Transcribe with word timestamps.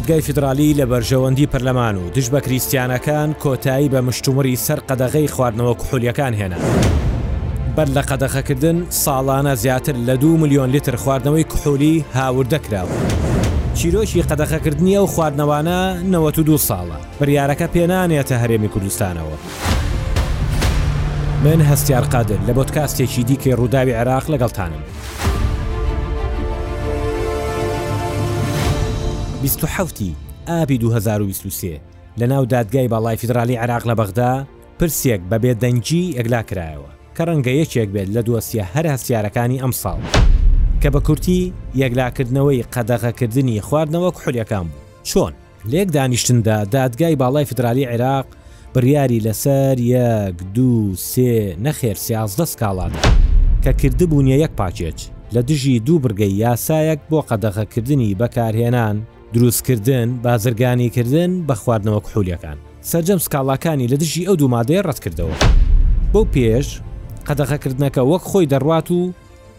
دادگای 0.00 0.20
فیدرالی 0.20 0.74
لە 0.74 0.86
بەرژەوەندی 0.90 1.46
پەرلەمان 1.54 1.96
و 2.02 2.10
دش 2.10 2.26
بە 2.30 2.40
کریسیانەکان 2.42 3.34
کۆتایی 3.42 3.88
بە 3.92 3.94
مشتومری 3.94 4.56
سەر 4.56 4.78
قەدەغی 4.90 5.30
خواردنەوە 5.30 5.74
کوحولیەکان 5.80 6.34
هێنا. 6.34 6.58
بەر 7.76 7.88
لە 7.96 8.02
قەدەخەکردن 8.10 8.78
ساڵانە 9.04 9.54
زیاتر 9.54 9.92
لە 10.06 10.14
دو 10.22 10.36
میلیۆن 10.36 10.70
لیتر 10.70 10.96
خواردنەوەی 10.96 11.44
کحولی 11.44 12.04
هاوردەکراوە. 12.14 12.96
چیرۆشی 13.78 14.22
قەدەخەکردنی 14.30 14.96
ئەو 14.98 15.06
خواردنەوانە 15.14 16.02
92 16.02 16.58
ساڵە 16.58 16.98
بریارەکە 17.22 17.66
پێنانێتە 17.74 18.32
هەرێمی 18.42 18.68
کوردستانەوە. 18.72 19.36
من 21.44 21.60
هەستیار 21.72 22.04
قادر 22.14 22.36
لە 22.48 22.52
بۆتکاستێکی 22.56 23.24
دیکەی 23.26 23.52
ڕووداوی 23.56 23.92
عێراق 24.04 24.24
لەگەڵتانم. 24.32 24.82
27 29.44 30.02
ئابی 30.48 30.78
2023 30.78 31.80
لە 32.18 32.22
ناو 32.26 32.44
دادگای 32.44 32.88
باڵای 32.88 33.14
فیدرالی 33.16 33.54
عراق 33.54 33.82
لە 33.88 33.94
بەغدا 33.96 34.44
پرسێک 34.82 35.20
بەبێ 35.30 35.54
دەنجی 35.62 36.16
ئەگلا 36.16 36.42
کرایەوە 36.50 37.16
کە 37.18 37.24
ڕەنگە 37.26 37.48
یەکێک 37.50 37.88
بێت 37.92 38.08
لە 38.16 38.22
دووەسیە 38.26 38.62
هەر 38.74 38.86
هەسیارەکانی 38.94 39.60
ئەمساڵ 39.62 39.98
کە 40.82 40.88
بە 40.94 41.00
کورتی 41.06 41.52
یەکلاکردنەوەی 41.82 42.64
قەدەغەکردنی 42.74 43.60
خواردنەوە 43.64 44.10
کوحولەکان 44.16 44.66
بوو 44.68 45.04
چۆن 45.04 45.32
لێک 45.70 45.88
دانیشتندا 45.92 46.64
دادگای 46.64 47.16
باڵای 47.16 47.44
فدرالی 47.44 47.84
عێراق 47.86 48.26
بڕیاری 48.74 49.24
لەسەر 49.26 49.80
یەک 49.94 50.36
دو 50.54 50.94
سێ 51.10 51.56
نەخێر 51.64 51.96
سیازدە 52.06 52.44
سکاڵات 52.52 52.92
کە 53.64 53.70
کردبوونیە 53.82 54.36
یەک 54.44 54.50
پاچێچ 54.60 54.98
لە 55.34 55.40
دژی 55.48 55.78
دوو 55.80 55.98
برگەی 55.98 56.34
یاسایەک 56.44 57.00
بۆ 57.10 57.18
قەدەغەکردنی 57.30 58.14
بەکارهێنان 58.20 58.96
دروستکردن 59.34 60.16
بازرگانیکردن 60.16 61.46
بە 61.46 61.52
خواردنەوە 61.54 62.00
کحولیەکان 62.06 62.56
سەررجەم 62.90 63.20
سکاڵاکانی 63.26 63.88
لە 63.92 63.96
دژی 64.02 64.26
ئەو 64.28 64.34
دوو 64.40 64.48
مادەیە 64.62 64.82
ڕەتکردەوە 64.88 65.34
بەو 66.12 66.24
پێش 66.34 66.66
قەدەخەکردنەکە 67.26 67.98
وەک 68.10 68.22
خۆی 68.30 68.48
دەڕوات 68.52 68.88
و 68.90 69.12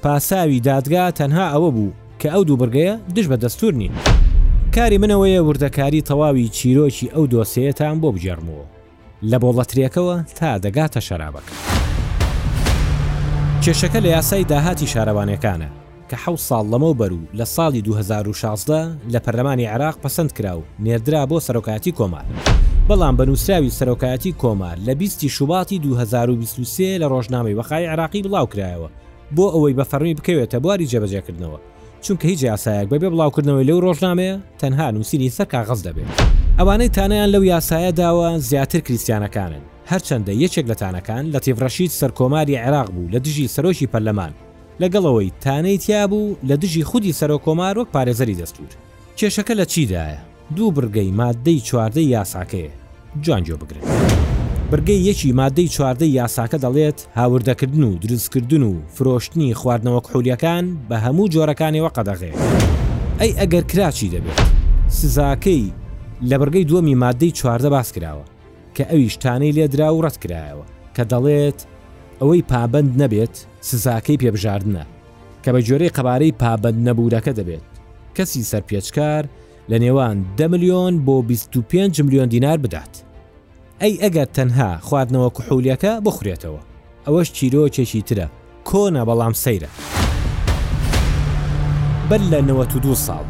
پاساوی 0.04 0.60
دادگا 0.68 1.06
تەنها 1.20 1.46
ئەوە 1.54 1.72
بوو 1.76 1.92
کە 2.22 2.28
ئەو 2.34 2.44
دوو 2.48 2.58
بگەیە 2.62 3.12
دش 3.16 3.26
بە 3.32 3.38
دەستور 3.44 3.74
نین 3.74 3.92
کاری 4.76 4.98
منەوەیە 5.02 5.42
وردەکاری 5.50 6.02
تەواوی 6.08 6.48
چیرۆکی 6.58 7.10
ئەو 7.14 7.26
دۆسەیەتان 7.34 7.96
بۆ 8.02 8.10
بجێرمەوە 8.16 8.66
لە 9.32 9.38
بۆڵەتریەکەوە 9.44 10.16
تا 10.38 10.52
دەگاتە 10.64 11.00
شەرابەکە 11.08 11.54
کێشەکە 13.64 14.00
لە 14.04 14.10
یاسای 14.18 14.44
داهاتی 14.44 14.88
شارەوانەکانە 14.94 15.70
کە 16.10 16.16
حە 16.24 16.32
ساڵ 16.48 16.66
لەمە 16.74 16.92
بەر 17.00 17.12
و 17.14 17.20
لە 17.40 17.46
ساڵی 17.56 17.82
2016 17.82 18.98
لە 19.10 19.16
پەرلەمانی 19.20 19.66
عراق 19.68 19.98
پسند 20.00 20.32
کرا 20.38 20.58
و 20.60 20.64
نێردرا 20.84 21.24
بۆ 21.30 21.40
سەرۆکاتی 21.42 21.92
کۆمار. 21.98 22.26
بەڵام 22.90 23.16
بەنووسراوی 23.18 23.74
سەرۆکایەتی 23.80 24.34
کۆمار 24.42 24.78
لە 24.88 24.92
20 24.92 25.28
شوباتی 25.28 25.80
2023 25.80 26.98
لە 27.02 27.06
ڕۆژنامەی 27.12 27.58
وەخای 27.60 27.86
عراقی 27.94 28.24
بڵاوکرایەوە 28.26 28.90
بۆ 29.36 29.46
ئەوەی 29.56 29.74
بەفەرمی 29.80 30.16
بکەوێتە 30.18 30.56
بواری 30.60 30.88
جێبەجێکردنەوە 30.92 31.60
چونکە 32.02 32.26
هیچ 32.26 32.42
یاسایەک 32.44 32.88
بەبێ 32.92 33.08
بڵاوکردنەوەی 33.14 33.68
لەو 33.70 33.80
ڕۆژنامەیە 33.86 34.36
تەنها 34.62 34.92
نووسینی 34.92 35.30
سەر 35.38 35.46
کاغز 35.46 35.82
دەبێت 35.88 36.12
ئەوانەی 36.60 36.90
تانیان 36.96 37.30
لەو 37.34 37.44
یاسایە 37.54 37.92
داوە 38.00 38.30
زیاتر 38.50 38.80
کریسیانەکانن 38.88 39.64
هەرچەندە 39.92 40.32
یەکێک 40.44 40.66
لە 40.72 40.76
تانەکان 40.82 41.24
لە 41.34 41.40
تێڤڕەشید 41.46 41.92
سەرکۆماری 42.00 42.60
عێراق 42.64 42.90
بوو 42.94 43.12
لە 43.14 43.18
دژی 43.26 43.48
سەرۆکی 43.56 43.88
پەرلەمان 43.94 44.34
لەگەڵەوەی 44.84 45.34
تانەی 45.46 45.78
تیابوو 45.84 46.36
لە 46.48 46.52
دژی 46.64 46.84
خودی 46.90 47.14
سەرۆکۆمار 47.20 47.76
وەک 47.80 47.88
پارێزەری 47.96 48.36
دەستور 48.42 48.72
کێشەکە 49.18 49.52
لە 49.60 49.66
چیدایە 49.74 50.20
دوو 50.56 50.70
برگەی 50.76 51.12
مادەی 51.20 51.60
چواردەی 51.68 52.12
یاساکەیە 52.16 52.70
جوانجۆ 53.26 53.56
بگرن 53.62 53.82
برگەی 54.72 54.96
یەکی 55.10 55.32
مادەی 55.40 55.68
چواردەی 55.76 56.10
یاساکە 56.20 56.58
دەڵێت 56.64 57.00
هاوردەکردن 57.18 57.84
و 57.84 57.96
دروستکردن 58.02 58.64
و 58.64 58.74
فرۆشتنی 58.96 59.54
خواردنەوە 59.60 60.02
قحولیەکان 60.06 60.66
بە 60.90 60.96
هەموو 61.06 61.28
جۆرەکانیەوە 61.34 61.92
قەدەغێ 61.98 62.34
ئەی 63.20 63.32
ئەگەر 63.40 63.64
کراچی 63.72 64.10
دەبێت 64.14 64.42
سزاکەی 65.00 65.66
لە 66.30 66.36
بەرگەی 66.40 66.66
دووەمی 66.70 66.96
مادەی 67.04 67.32
چواردە 67.40 67.70
باس 67.76 67.90
کراوە 67.96 68.26
کە 68.76 68.84
ئەویشتانەی 68.92 69.56
لێدرا 69.58 69.90
و 69.96 70.04
ڕەت 70.06 70.18
کرایەوە 70.24 70.66
کە 70.96 71.04
دەڵێت 71.12 71.60
ئەوەی 72.20 72.42
پابند 72.52 72.92
نەبێت 73.02 73.36
سزاکەی 73.72 74.18
پێبژاردنە 74.22 74.84
کە 75.44 75.50
بە 75.54 75.60
جۆرەی 75.68 75.94
قەبارەی 75.98 76.38
پابند 76.42 76.80
نەبوورەکە 76.88 77.32
دەبێت 77.40 77.66
کەسی 78.16 78.44
سەر 78.52 78.64
پێچکار 78.70 79.24
لە 79.72 79.78
نێوان 79.84 80.18
ده 80.38 80.46
میلیۆن 80.52 80.94
بۆ 81.06 81.22
25 81.22 82.02
میلیۆن 82.02 82.30
دینار 82.30 82.58
بدات 82.58 82.94
ئەی 83.82 83.94
ئەگەر 84.04 84.28
تەنها 84.36 84.70
خواردنەوە 84.88 85.30
کوحولیەکە 85.38 85.94
بخورێتەوە 86.06 86.62
ئەوەش 87.06 87.28
چیرۆکێکی 87.38 88.02
ترە 88.08 88.28
کۆنا 88.70 89.04
بەڵام 89.10 89.34
سەیرە 89.44 89.70
بەر 92.10 92.22
لە 92.32 92.40
92 92.42 92.96
ساڵ 93.08 93.26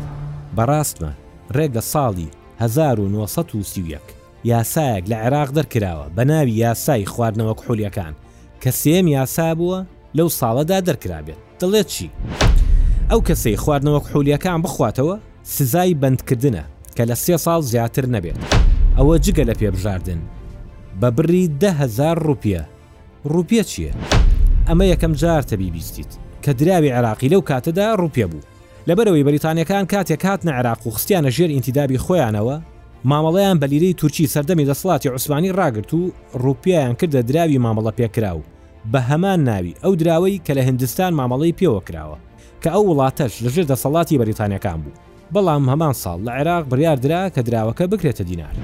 بەڕاستمە 0.58 1.12
ڕێگە 1.56 1.82
ساڵی 1.94 2.28
1930 2.60 3.98
یاسایەک 4.54 5.04
لە 5.12 5.16
عێراق 5.26 5.50
دەرکراوە 5.58 6.08
بە 6.16 6.24
ناوی 6.30 6.52
یاسای 6.64 7.06
خواردنەوە 7.14 7.56
کوحولیەکان 7.60 8.14
کە 8.62 8.70
سێم 8.82 9.08
یاسا 9.08 9.56
بووە 9.60 9.80
لەو 10.18 10.30
ساڵەدا 10.40 10.78
دەرکرابێت 10.88 11.40
دەڵێت 11.60 11.88
چی؟ 11.96 12.08
ئەو 13.12 13.22
کەسەی 13.28 13.60
خواردنەوە 13.64 14.00
حولیەکان 14.10 14.60
بخواتەوە 14.66 15.16
سزای 15.56 15.98
بەندکردنە 16.02 16.64
کە 16.98 17.04
لە 17.10 17.16
سێ 17.24 17.36
ساڵ 17.46 17.60
زیاتر 17.72 18.06
نەبێت 18.16 18.38
ئەوە 18.98 19.16
جگە 19.26 19.44
لە 19.50 19.54
پێبژاردن 19.62 20.22
بە 21.02 21.10
بری 21.18 21.44
دههزار 21.62 22.18
روپیە 22.28 22.62
روپیە 23.34 23.64
چییە؟ 23.72 23.92
ئەمە 24.68 24.86
یەکەم 24.94 25.14
جار 25.22 25.42
تەبی 25.50 25.72
بیستیت 25.76 26.12
کە 26.44 26.50
دراوی 26.60 26.92
عراقی 26.98 27.30
لەو 27.34 27.42
کاتەدا 27.50 27.86
روپیە 28.02 28.28
بوو 28.32 28.46
لەبەرەوەی 28.88 29.26
بریتانیەکان 29.28 29.86
کاتێک 29.94 30.20
کاتنە 30.26 30.52
عراق 30.60 30.80
و 30.88 30.92
خستیانە 30.96 31.30
ژێر 31.38 31.50
ئینتیدابی 31.54 31.98
خۆیانەوە 32.06 32.58
مامەڵەیان 33.10 33.58
بە 33.62 33.66
لیرەی 33.72 33.94
تورکی 34.00 34.32
سەردەمی 34.34 34.68
دەسڵاتی 34.72 35.12
عوسمانی 35.14 35.54
ڕاگرت 35.60 35.94
و 35.94 36.02
ڕوپیایان 36.44 36.94
کردە 37.00 37.20
دراوی 37.30 37.60
مامەڵە 37.66 37.92
پێکرا 38.00 38.34
و 38.38 38.42
بە 38.94 38.98
هەمان 39.00 39.44
ناوی 39.50 39.74
ئەو 39.84 39.96
دراوەی 39.96 40.42
کە 40.46 40.52
لە 40.58 40.58
هندستان 40.68 41.14
مامەڵی 41.20 41.56
پێوە 41.60 41.82
کراوە 41.88 42.18
کە 42.64 42.70
ئەو 42.76 42.84
وڵاتەش 42.90 43.34
لەژر 43.44 43.66
دەسەڵاتی 43.72 44.20
بەریتانەکان 44.22 44.80
بوو 44.84 44.96
بەڵام 45.34 45.64
هەمان 45.72 45.94
ساڵ 46.04 46.20
لە 46.28 46.32
عێراق 46.38 46.64
بڕاردرا 46.70 47.24
کە 47.34 47.42
دراوەکە 47.48 47.86
بکرێتە 47.92 48.24
دینار 48.30 48.56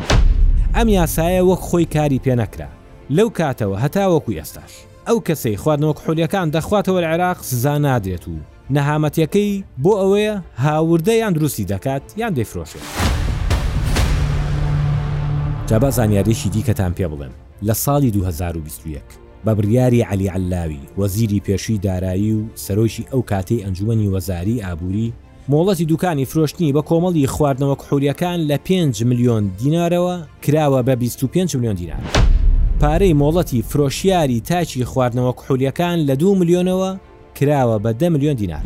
ئەم 0.76 0.88
یاسایە 0.98 1.42
وەک 1.44 1.59
خۆی 1.70 1.86
کاری 1.96 2.20
پێنەکرا 2.26 2.70
لەو 3.18 3.30
کاتەوە 3.40 3.78
هەتاوەکو 3.84 4.32
ئێستاش 4.40 4.74
ئەو 5.08 5.18
کەسەی 5.28 5.58
خواردنەوەک 5.64 6.00
حولیەکان 6.06 6.52
دەخواتەوە 6.56 7.02
عێراق 7.12 7.38
سزا 7.50 7.78
نادرێت 7.80 8.26
و 8.28 8.36
نەهامەتەکەی 8.76 9.64
بۆ 9.84 9.92
ئەوەیە 10.02 10.36
هاوردە 10.64 11.12
یان 11.18 11.34
دروستی 11.34 11.66
دەکات 11.74 12.03
یان 12.22 12.34
دەیفرۆشێت 12.36 12.86
جابا 15.68 15.90
زانیاریشی 15.98 16.50
دیکەتان 16.53 16.92
پێ 16.98 17.06
بڵێن 17.12 17.34
لە 17.68 17.74
ساڵی 17.84 18.12
2021 18.12 19.02
بە 19.46 19.53
بڕیاری 19.56 20.02
علی 20.02 20.28
علاوی 20.28 20.79
وەزیری 20.97 21.41
پێشووی 21.47 21.78
دارایی 21.81 22.34
و 22.34 22.41
سەرۆکی 22.56 23.06
ئەو 23.12 23.22
کاتەی 23.31 23.62
ئەنجومی 23.66 24.07
وەزاری 24.13 24.62
ئابووری 24.63 25.13
مۆڵەتی 25.52 25.81
دوکانی 25.85 26.25
فرۆشتنی 26.25 26.74
بە 26.74 26.81
کۆمەڵی 26.85 27.25
خواردنەوە 27.28 27.75
قحوریەکان 27.79 28.40
لە 28.40 28.57
5 28.57 29.03
میلیۆن 29.03 29.44
دینارەوە 29.62 30.16
کراوە 30.46 30.81
بە 30.85 30.90
25 30.96 31.55
میلیۆن 31.55 31.76
دیینار. 31.76 31.99
پارەی 32.79 33.14
مۆڵەتی 33.16 33.64
فرۆشیاری 33.70 34.40
تاچی 34.41 34.85
خواردنەوە 34.85 35.34
قحولیەکان 35.38 35.99
لە 36.05 36.11
دو 36.16 36.35
میلیۆنەوە 36.35 36.97
کراوە 37.35 37.79
بە 37.79 37.94
ده 37.99 38.09
میلیۆن 38.09 38.34
دیینار. 38.35 38.64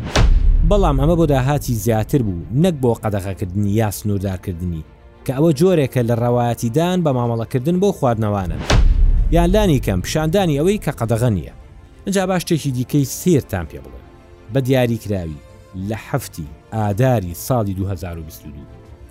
بەڵام 0.70 0.98
ئەمە 1.00 1.16
بۆ 1.18 1.26
داهاتی 1.26 1.74
زیاتر 1.74 2.22
بوو 2.22 2.62
نەک 2.62 2.74
بۆ 2.82 2.92
قەدەغەکردنی 3.02 3.70
یا 3.80 3.90
سنووردارکردنی 3.90 4.84
کە 5.26 5.30
ئەوە 5.36 5.52
جۆرێکە 5.60 6.00
لە 6.08 6.14
ڕەوایەتیدان 6.22 6.98
بە 7.04 7.10
مامەڵەکردن 7.16 7.76
بۆ 7.80 7.92
خواردنەوانن. 7.92 8.62
یان 9.30 9.50
لانی 9.50 9.80
کەم 9.80 10.00
پیشاندانی 10.02 10.58
ئەوەی 10.58 10.82
کە 10.84 10.88
قەدەغە 10.98 11.30
نییە 11.36 11.52
ئەجا 12.06 12.26
باشتێکی 12.26 12.70
دیکەی 12.70 13.04
سێرتان 13.04 13.66
پێ 13.66 13.78
بڵێ 13.84 14.00
بە 14.54 14.58
دیاریکراوی 14.66 15.40
لە 15.88 15.96
هەفتی 16.10 16.46
ئاداری 16.72 17.34
ساڵی 17.34 17.74
2022 17.76 18.54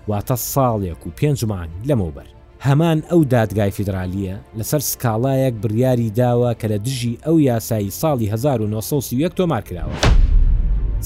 واتە 0.09 0.35
ساڵێک 0.53 1.07
و 1.07 1.11
پێنجمان 1.17 1.69
لەمەوبەر 1.87 2.29
هەمان 2.61 3.03
ئەو 3.11 3.23
دادگای 3.25 3.71
فیدراالیە 3.71 4.39
لەسەر 4.57 4.79
سکاڵایەک 4.91 5.53
بڕیاری 5.63 6.09
داوە 6.19 6.51
کە 6.61 6.67
لە 6.71 6.77
دژی 6.85 7.17
ئەو 7.25 7.39
یاسایی 7.39 7.91
ساڵی 8.01 8.27
1970 8.31 9.35
تۆمار 9.39 9.63
کراوە. 9.67 9.97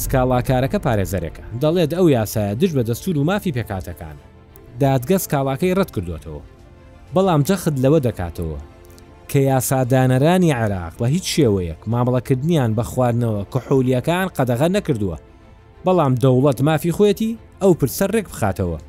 سکاڵاکارەکە 0.02 0.80
پارێزەرەکە 0.86 1.44
دەڵێت 1.62 1.92
ئەو 1.94 2.10
یاسایە 2.10 2.56
دژ 2.56 2.72
بە 2.78 2.84
دەستور 2.88 3.18
و 3.18 3.24
مافی 3.24 3.52
پێکاتەکان. 3.52 4.18
دادگە 4.82 5.18
سکاڵاکەی 5.24 5.76
ڕەت 5.78 5.92
کردوێتەوە. 5.96 6.42
بەڵام 7.16 7.42
جەخت 7.48 7.74
لەوە 7.84 8.00
دەکاتەوە 8.08 8.60
کە 9.32 9.38
یاسادانەرانی 9.46 10.52
عراق 10.62 10.94
بە 10.98 11.02
هیچ 11.16 11.26
شێوەیەک 11.40 11.82
مامەڵەکردنیان 11.92 12.72
بە 12.78 12.84
خواردنەوە 12.92 13.44
کحولیەکان 13.54 14.28
قەدەغە 14.38 14.68
نەکردووە 14.78 15.18
بەڵام 15.86 16.14
دەوڵەت 16.24 16.60
مافی 16.68 16.92
خوێتی 16.98 17.32
ئەو 17.62 17.72
پرسەر 17.80 18.10
ڕێک 18.16 18.28
بخاتەوە 18.34 18.80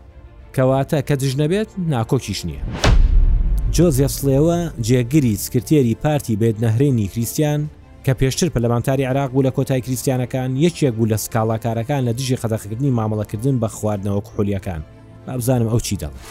کەواتە 0.57 0.99
کە 1.09 1.15
دژنەبێت 1.23 1.71
ناکۆکیش 1.93 2.41
نییە. 2.49 2.63
جۆزیەسڵێوە 3.77 4.59
جێگری 4.87 5.35
سکرتێری 5.45 5.95
پارتی 6.03 6.37
بێدنەهرێنی 6.41 7.09
کریسیان 7.13 7.61
کە 8.05 8.13
پێشتر 8.21 8.49
پەلەمانتاری 8.55 9.09
عراق 9.11 9.31
بوو 9.31 9.43
لە 9.49 9.53
کۆتای 9.57 9.81
کریسیانەکان 9.87 10.51
یەکێک 10.67 10.95
بوو 10.97 11.11
لە 11.13 11.17
سکاڵاکارەکان 11.25 12.03
لە 12.09 12.13
دژی 12.19 12.37
خەدەخکردنی 12.43 12.95
مامەڵەکردن 12.99 13.57
بە 13.63 13.69
خواردنەوە 13.77 14.21
کحولیەکان 14.27 14.81
بابزانم 15.27 15.69
ئەو 15.69 15.81
چی 15.87 15.97
دەڵێت. 16.03 16.27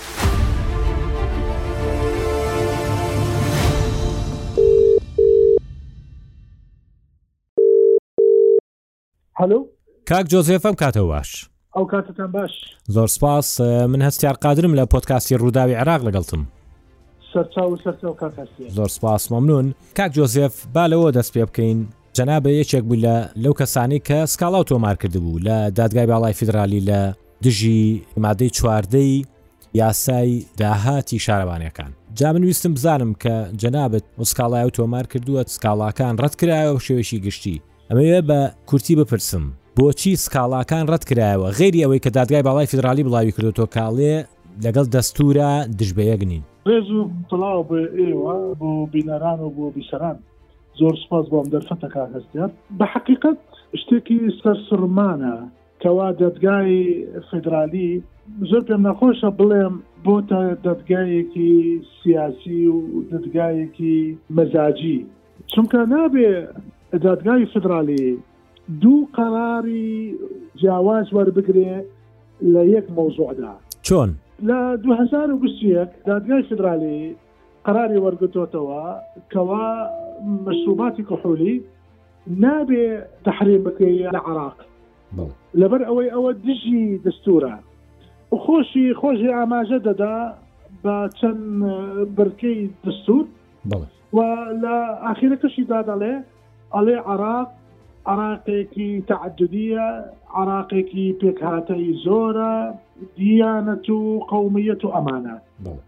هەلو 9.42 9.60
کاک 10.10 10.26
جۆزێفم 10.32 10.74
کاتە 10.84 11.04
باش 11.12 11.50
ئەو 11.76 11.86
کاتتان 11.92 12.32
باش 12.32 12.52
زۆر 12.88 13.08
سپاس 13.08 13.62
من 13.62 14.02
هەستیار 14.10 14.34
قادرم 14.44 14.76
لە 14.84 14.88
پۆتکاسی 14.94 15.36
ڕووداوی 15.42 15.74
عراق 15.82 16.02
لەگەڵتم 16.08 16.40
زۆر 18.76 18.88
سپاس 18.88 19.24
مەمنون 19.32 19.66
کاک 19.98 20.12
جۆزێف 20.16 20.54
بالەوە 20.76 21.10
دەست 21.18 21.32
پێ 21.34 21.44
بکەین 21.50 21.80
جەنابە 22.18 22.50
یەکێک 22.60 22.84
بوو 22.88 23.02
لە 23.06 23.16
لەو 23.44 23.54
کەسانی 23.60 24.00
کە 24.08 24.18
سکاڵاو 24.34 24.68
تۆمار 24.70 24.96
کردبوو 25.02 25.40
لە 25.40 25.58
دادگای 25.80 26.08
باڵای 26.08 26.34
فیدرالی 26.40 26.82
لە 26.90 27.00
دژی 27.46 28.04
مادەی 28.22 28.50
چواردەی 28.58 29.26
یاسای 29.74 30.46
داهاتی 30.58 31.20
شارەبانەکان 31.20 31.92
جا 32.14 32.34
من 32.34 32.44
ویستم 32.44 32.74
بزانم 32.74 33.12
کە 33.24 33.34
جەنابەت 33.62 34.06
وسکاڵای 34.22 34.66
و 34.70 34.72
تۆمار 34.78 35.06
کردووە 35.14 35.44
سکاڵاکان 35.56 36.14
ڕەت 36.24 36.36
کرایەوە 36.42 36.80
شێوێکی 36.88 37.20
گشتی 37.26 37.62
ئەمەوێ 37.92 38.20
بە 38.30 38.40
کورتی 38.70 38.96
بپرسم 39.02 39.44
بۆچی 39.78 40.12
سکاڵاکان 40.24 40.84
ڕەت 40.92 41.04
کرایەوە 41.10 41.48
غێری 41.60 41.84
ئەوەی 41.84 42.04
کە 42.04 42.10
دادگای 42.18 42.46
باڵای 42.48 42.70
فدرالی 42.72 43.06
بڵاوی 43.08 43.34
کردو 43.36 43.56
تۆ 43.60 43.66
کاڵێ 43.76 44.16
لەگەڵ 44.64 44.86
دەستورە 44.96 45.50
دژبەیەگنین 45.80 46.44
ڕێز 46.70 46.88
و 46.98 47.00
پڵاو 47.30 47.64
بە 47.70 47.80
ئێوە 48.00 48.36
بۆ 48.60 48.72
بینەران 48.94 49.40
و 49.46 49.50
بۆ 49.56 49.66
بیسەران 49.76 50.18
زۆر 50.80 50.94
سپاس 51.04 51.26
بۆم 51.32 51.48
دەرفەتەکە 51.54 52.02
هەستیان 52.16 52.52
بە 52.80 52.86
حقیقت 52.94 53.38
شتێکی 53.82 54.18
سەرسرمانە 54.42 55.36
کەوا 55.82 56.10
دەدگای 56.24 56.74
فدرالی 57.30 57.90
زۆر 58.50 58.62
پێم 58.68 58.82
نەخۆشە 58.88 59.30
بڵێم 59.40 59.74
بۆ 60.06 60.16
تا 60.30 60.40
دەدگایەکی 60.66 61.52
سیاسی 62.02 62.62
و 62.74 62.78
دەدگایەکی 63.12 63.98
مەزاجی 64.36 64.98
چونکە 65.52 65.80
نابێ 65.94 66.30
دادگای 66.98 67.46
فدرالی 67.54 68.18
دوو 68.82 69.06
قراری 69.14 70.16
جیاواز 70.56 71.06
وەربگرێ 71.08 71.76
لە 72.54 72.64
یەک 72.74 72.86
مۆزۆدا 72.98 73.54
چۆن 73.82 74.10
لە 74.44 74.78
2021 74.84 75.90
دادگای 76.06 76.44
فدرالی 76.44 77.16
قراری 77.64 77.98
وەرگتۆتەوە 78.06 78.86
کەوا 79.34 79.70
مەشروباتی 80.46 81.04
کحولی 81.10 81.64
نابێ 82.42 82.90
تحریم 83.26 83.64
بکەی 83.64 84.10
لە 84.16 84.22
عراق 84.30 84.58
لەبەر 85.60 85.82
ئەوەی 85.90 86.10
ئەوە 86.14 86.32
دژی 86.48 87.00
دەستورە 87.06 87.56
خۆشی 88.44 88.86
خۆشی 89.02 89.30
ئاماژە 89.38 89.80
دەدا 89.88 90.16
بە 90.84 90.96
چەند 91.22 91.40
برکەی 92.16 92.70
دەستور 92.86 93.26
و 94.14 94.18
لە 94.64 94.76
ئاخیرەکەشی 95.08 95.64
دادەڵێ 95.72 96.16
ئەڵێ 96.76 96.96
عراق 97.12 97.50
عراقێکی 98.12 98.90
تعددیە 99.10 99.88
عراقێکی 100.40 101.08
پێکهاتەی 101.22 101.88
زۆرە 102.06 102.56
دیانەت 103.18 103.86
و 103.90 104.00
قومیەت 104.32 104.82
و 104.86 104.90
ئەمانە 104.96 105.36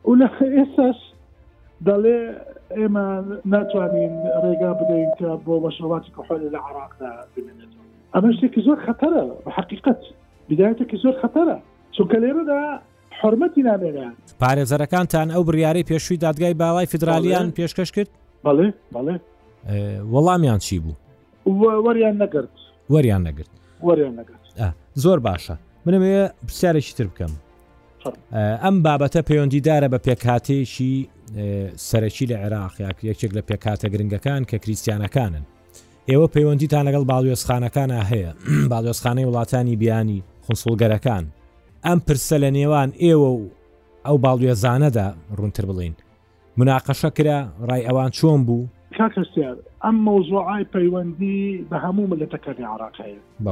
و 0.08 0.12
لە 0.22 0.28
ئێساش 0.58 1.00
دەڵێ 1.88 2.22
ئێمە 2.78 3.08
ناتوانین 3.54 4.14
ڕێگا 4.44 4.72
بدەین 4.80 5.12
کە 5.20 5.30
بۆ 5.46 5.56
بەشڕواتی 5.66 6.12
کحۆل 6.16 6.42
لە 6.54 6.60
عراقدا 6.68 7.12
بمێنێتەوە 7.34 7.84
ئەمە 8.14 8.30
شتێکی 8.38 8.62
زۆر 8.68 8.78
خەتەرە 8.88 9.24
بە 9.46 9.52
حقیقت 9.58 10.02
بدایەتێکی 10.50 10.98
زۆر 11.04 11.16
خەتەرە 11.22 11.58
چونکە 11.96 12.18
لێرەدا 12.24 12.62
حرمەتی 13.22 13.64
نامێنیان 13.70 14.14
پارێزەرەکانتان 14.42 15.28
ئەو 15.36 15.42
بریاری 15.50 15.84
پێشووی 15.90 16.18
دادگای 16.24 16.54
باوای 16.62 16.86
فدرالیان 16.92 17.48
پێشکەش 17.58 17.92
کرد 17.96 18.10
بەڵێ 18.46 18.68
بەڵێ 18.96 19.16
وەڵامیان 20.12 20.60
چی 20.60 20.80
بوو 20.80 20.96
وەریان 21.86 22.16
نەگرت 22.24 22.54
وەریان 22.90 23.22
نەگرت 23.28 23.50
وەریان 23.84 24.14
نەگرت 24.20 24.74
زۆر 24.96 25.18
باشە 25.28 25.56
منەوەیە 25.86 26.24
پرسیارێکی 26.48 26.94
تر 26.98 27.08
بکەم 27.08 27.32
ئەم 28.64 28.76
بابەتە 28.86 29.22
پەیوەندیدارە 29.30 29.88
بە 29.94 30.00
پێکاتێکی 30.08 31.10
سەرەکی 31.90 32.26
لە 32.32 32.36
عێراقیاک 32.44 32.98
یەکێک 33.10 33.32
لە 33.38 33.42
پێکاتە 33.50 33.88
گرنگەکان 33.94 34.42
کە 34.50 34.58
کریسیانەکانن 34.64 35.44
ئێوە 36.10 36.28
پەیوەندیتان 36.36 36.84
لەگەڵ 36.88 37.04
باڵوێسخانەکانە 37.12 38.00
هەیە 38.12 38.32
باڵۆسخانەی 38.72 39.26
وڵاتانی 39.30 39.76
بیانی 39.82 40.24
خونسڵگەرەکان 40.46 41.24
ئەم 41.86 42.00
پرسە 42.08 42.38
لە 42.44 42.50
نێوان 42.58 42.90
ئێوە 43.04 43.30
و 43.38 43.42
ئەو 44.06 44.18
باڵوێزانەدا 44.26 45.08
ڕوونتر 45.38 45.66
بڵین 45.70 45.96
مناقەشە 46.60 47.10
کرا 47.18 47.40
ڕای 47.70 47.82
ئەوان 47.88 48.12
چۆن 48.18 48.40
بوو 48.48 48.68
کاکەسیار 48.98 49.56
ئەم 49.84 49.96
مۆزوعای 50.10 50.64
پەیوەندی 50.74 51.66
بە 51.70 51.78
هەموو 51.86 52.08
ملەتەکانی 52.14 52.64
عراقەیە 52.74 53.48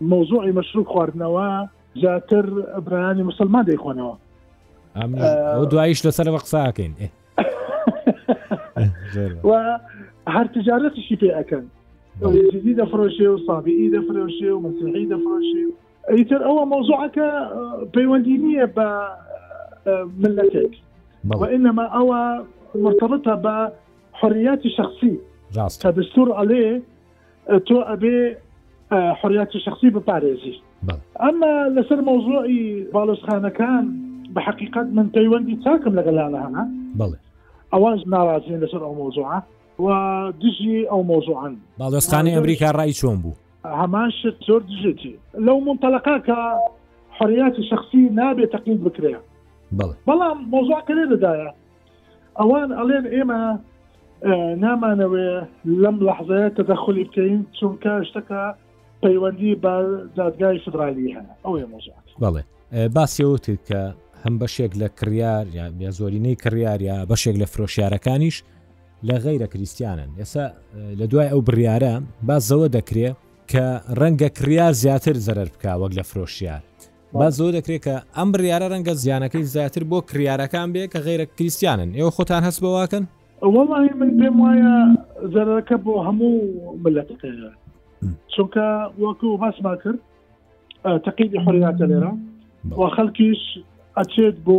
مۆزوعی 0.00 0.52
مەشروع 0.52 0.84
خواردنەوە 0.92 1.68
زیاتر 2.00 2.42
برایانی 2.86 3.22
مسلمان 3.22 3.64
دەیخۆنەوە 3.64 4.16
دواییش 5.70 6.06
لەسەرەوە 6.06 6.40
قساکەین 6.44 6.94
هەر 10.34 10.46
تجارەتیشی 10.54 11.16
پێ 11.16 11.30
ئەەکەن 11.38 11.64
جدی 12.52 12.74
دەفرۆشێ 12.74 13.26
و 13.34 13.38
سابیئی 13.46 13.90
دەفرۆشێ 13.94 14.50
و 14.54 14.60
مسیحی 14.60 15.08
دەفرۆشێ 15.12 15.64
ئەیتر 16.10 16.40
ئەوە 16.48 16.64
مۆزوعەکە 16.72 17.30
پەیوەندی 17.94 18.36
نییە 18.44 18.66
بە 18.76 18.88
ملەتێک 20.22 20.72
وإنما 21.40 21.84
ئەوە 21.96 22.20
مرتبطة 22.84 23.36
بە 23.44 23.56
حريات 24.20 24.60
شخصي 24.78 25.18
كدستور 25.84 26.32
عليه 26.32 26.82
تو 27.68 27.80
ابي 27.80 28.36
حريات 28.92 29.50
شخصي 29.56 29.90
بباريزي 29.90 30.54
اما 31.22 31.68
لسر 31.68 32.00
موضوعي 32.00 32.86
بالوسخانه 32.94 33.48
كان 33.48 33.96
بحقيقه 34.30 34.82
من 34.82 35.12
تايواندي 35.12 35.56
تاكم 35.64 35.94
لقلالها 35.94 36.68
بله 36.94 37.16
اواز 37.74 38.08
ناراضين 38.08 38.60
لسر 38.60 38.84
او 38.84 38.94
موضوعه 38.94 39.46
ودجي 39.78 40.90
او 40.90 41.02
موضوعا 41.02 41.56
بالوسخانه 41.78 42.38
امريكا 42.38 42.70
راي 42.70 42.92
شلون 42.92 43.16
بو 43.16 43.30
هەمانش 43.66 44.44
زۆر 44.48 44.60
دژێتی 44.70 45.12
لەو 45.36 45.56
منتەلقا 45.68 46.16
کە 46.28 46.36
حریاتی 47.10 47.62
شخصی 47.70 48.08
نابێت 48.08 48.52
تەقید 48.56 48.80
بکرێ 48.84 49.16
بەڵام 50.06 50.36
مۆزاکرێ 50.50 51.04
دەدایە 51.12 51.52
ئەوان 52.40 52.70
ئەڵێن 52.78 53.06
ئێمە 53.12 53.40
نامانەوێ 54.62 55.30
لەم 55.82 55.96
لەحزەیە 56.08 56.48
تەدەخلی 56.56 57.04
بکەین 57.08 57.36
چونکە 57.58 57.92
شتەکە 58.08 58.44
پەیوەندی 59.04 59.54
بە 59.62 59.74
دادگای 60.16 60.58
فدرالی 60.66 61.14
هەیە 61.16 61.32
ئەو 61.44 61.56
مۆژات 61.72 62.04
بەڵێ 62.22 62.42
باسیەوتت 62.96 63.60
کە 63.68 63.82
هەم 64.24 64.34
بەشێک 64.40 64.72
لە 64.82 64.88
کریار 64.98 65.46
یا 65.82 65.90
زۆرینەی 65.98 66.36
کڕیار 66.42 66.80
یا 66.90 66.96
بەشێک 67.10 67.36
لە 67.42 67.46
فرۆشیارەکانیش 67.52 68.36
لە 69.08 69.16
غەیرە 69.24 69.46
کریسیانن 69.52 70.10
ئێسا 70.18 70.44
لە 71.00 71.04
دوای 71.12 71.28
ئەو 71.32 71.40
بڕیارە 71.48 71.94
باز 72.28 72.42
زەوە 72.52 72.68
دەکرێت 72.76 73.16
کە 73.52 73.64
ڕەنگە 74.00 74.28
کریار 74.38 74.72
زیاتر 74.72 75.14
زەرەر 75.26 75.48
بکە 75.54 75.72
وەک 75.80 75.92
لە 75.98 76.02
فرۆشیار 76.10 76.62
با 77.12 77.30
زۆر 77.30 77.52
دەکرێت 77.58 77.82
کە 77.86 77.96
ئەم 78.16 78.28
بڕیاە 78.32 78.58
ڕەنگە 78.72 78.94
زیانەکەی 79.04 79.44
زیاتر 79.54 79.82
بۆ 79.90 79.98
کریارەکان 80.10 80.68
بێ 80.72 80.84
کە 80.92 80.98
غیرە 81.06 81.26
کریسیانن 81.38 81.90
ئێوە 81.98 82.10
خۆتان 82.16 82.42
هەست 82.48 82.60
بەواکەن 82.64 83.04
وڵی 83.42 83.92
من 84.00 84.10
پێم 84.20 84.36
وایە 84.40 85.28
زەرەکە 85.34 85.76
بۆ 85.84 85.92
هەموو 86.06 86.80
ملەت 86.84 87.10
چونکە 88.34 88.66
وەکو 89.04 89.36
باسما 89.42 89.74
کرد 89.84 90.00
تقید 91.04 91.36
حریاتە 91.46 91.84
لێرە 91.90 92.12
و 92.78 92.82
خەڵکیش 92.96 93.40
ئەچێت 93.98 94.36
بۆ 94.46 94.56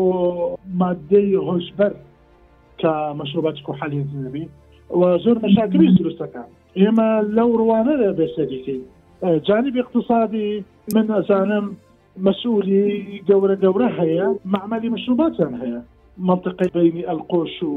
مادەی 0.81 1.33
هۆشبەر 1.49 1.93
کە 2.81 2.93
مەشروبات 3.19 3.55
و 3.69 3.73
حالی 3.79 4.01
زیبی 4.11 4.45
و 4.99 5.01
زۆر 5.25 5.37
مەشاکری 5.45 5.97
دروستەکان 5.99 6.47
ئێمە 6.79 7.09
لەو 7.37 7.49
ڕوانە 7.61 7.93
لە 8.01 8.09
بێسەریکەین 8.19 8.81
جانب 9.47 9.73
اقتصادی 9.79 10.65
من 10.95 11.05
ئەزانم 11.15 11.65
مەسوولی 12.25 12.89
گەورە 13.29 13.55
گەورە 13.63 13.87
هەیە 13.99 14.27
معمەلی 14.53 14.89
مەشروباتیان 14.93 15.53
هەیە 15.61 15.79
منطقی 16.25 16.69
بینی 16.73 17.03
ئەلقۆش 17.09 17.53
و 17.63 17.73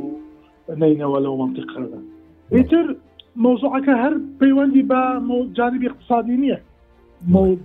نینەوە 0.71 1.19
لەو 1.25 1.35
منطقەدا 1.43 1.99
ئیتر 2.55 2.87
مۆزوعەکە 3.45 3.95
هەر 4.03 4.13
پەیوەندی 4.41 4.83
بە 4.91 5.01
جانبی 5.57 5.87
اقتصادی 5.89 6.37
نییە 6.43 6.59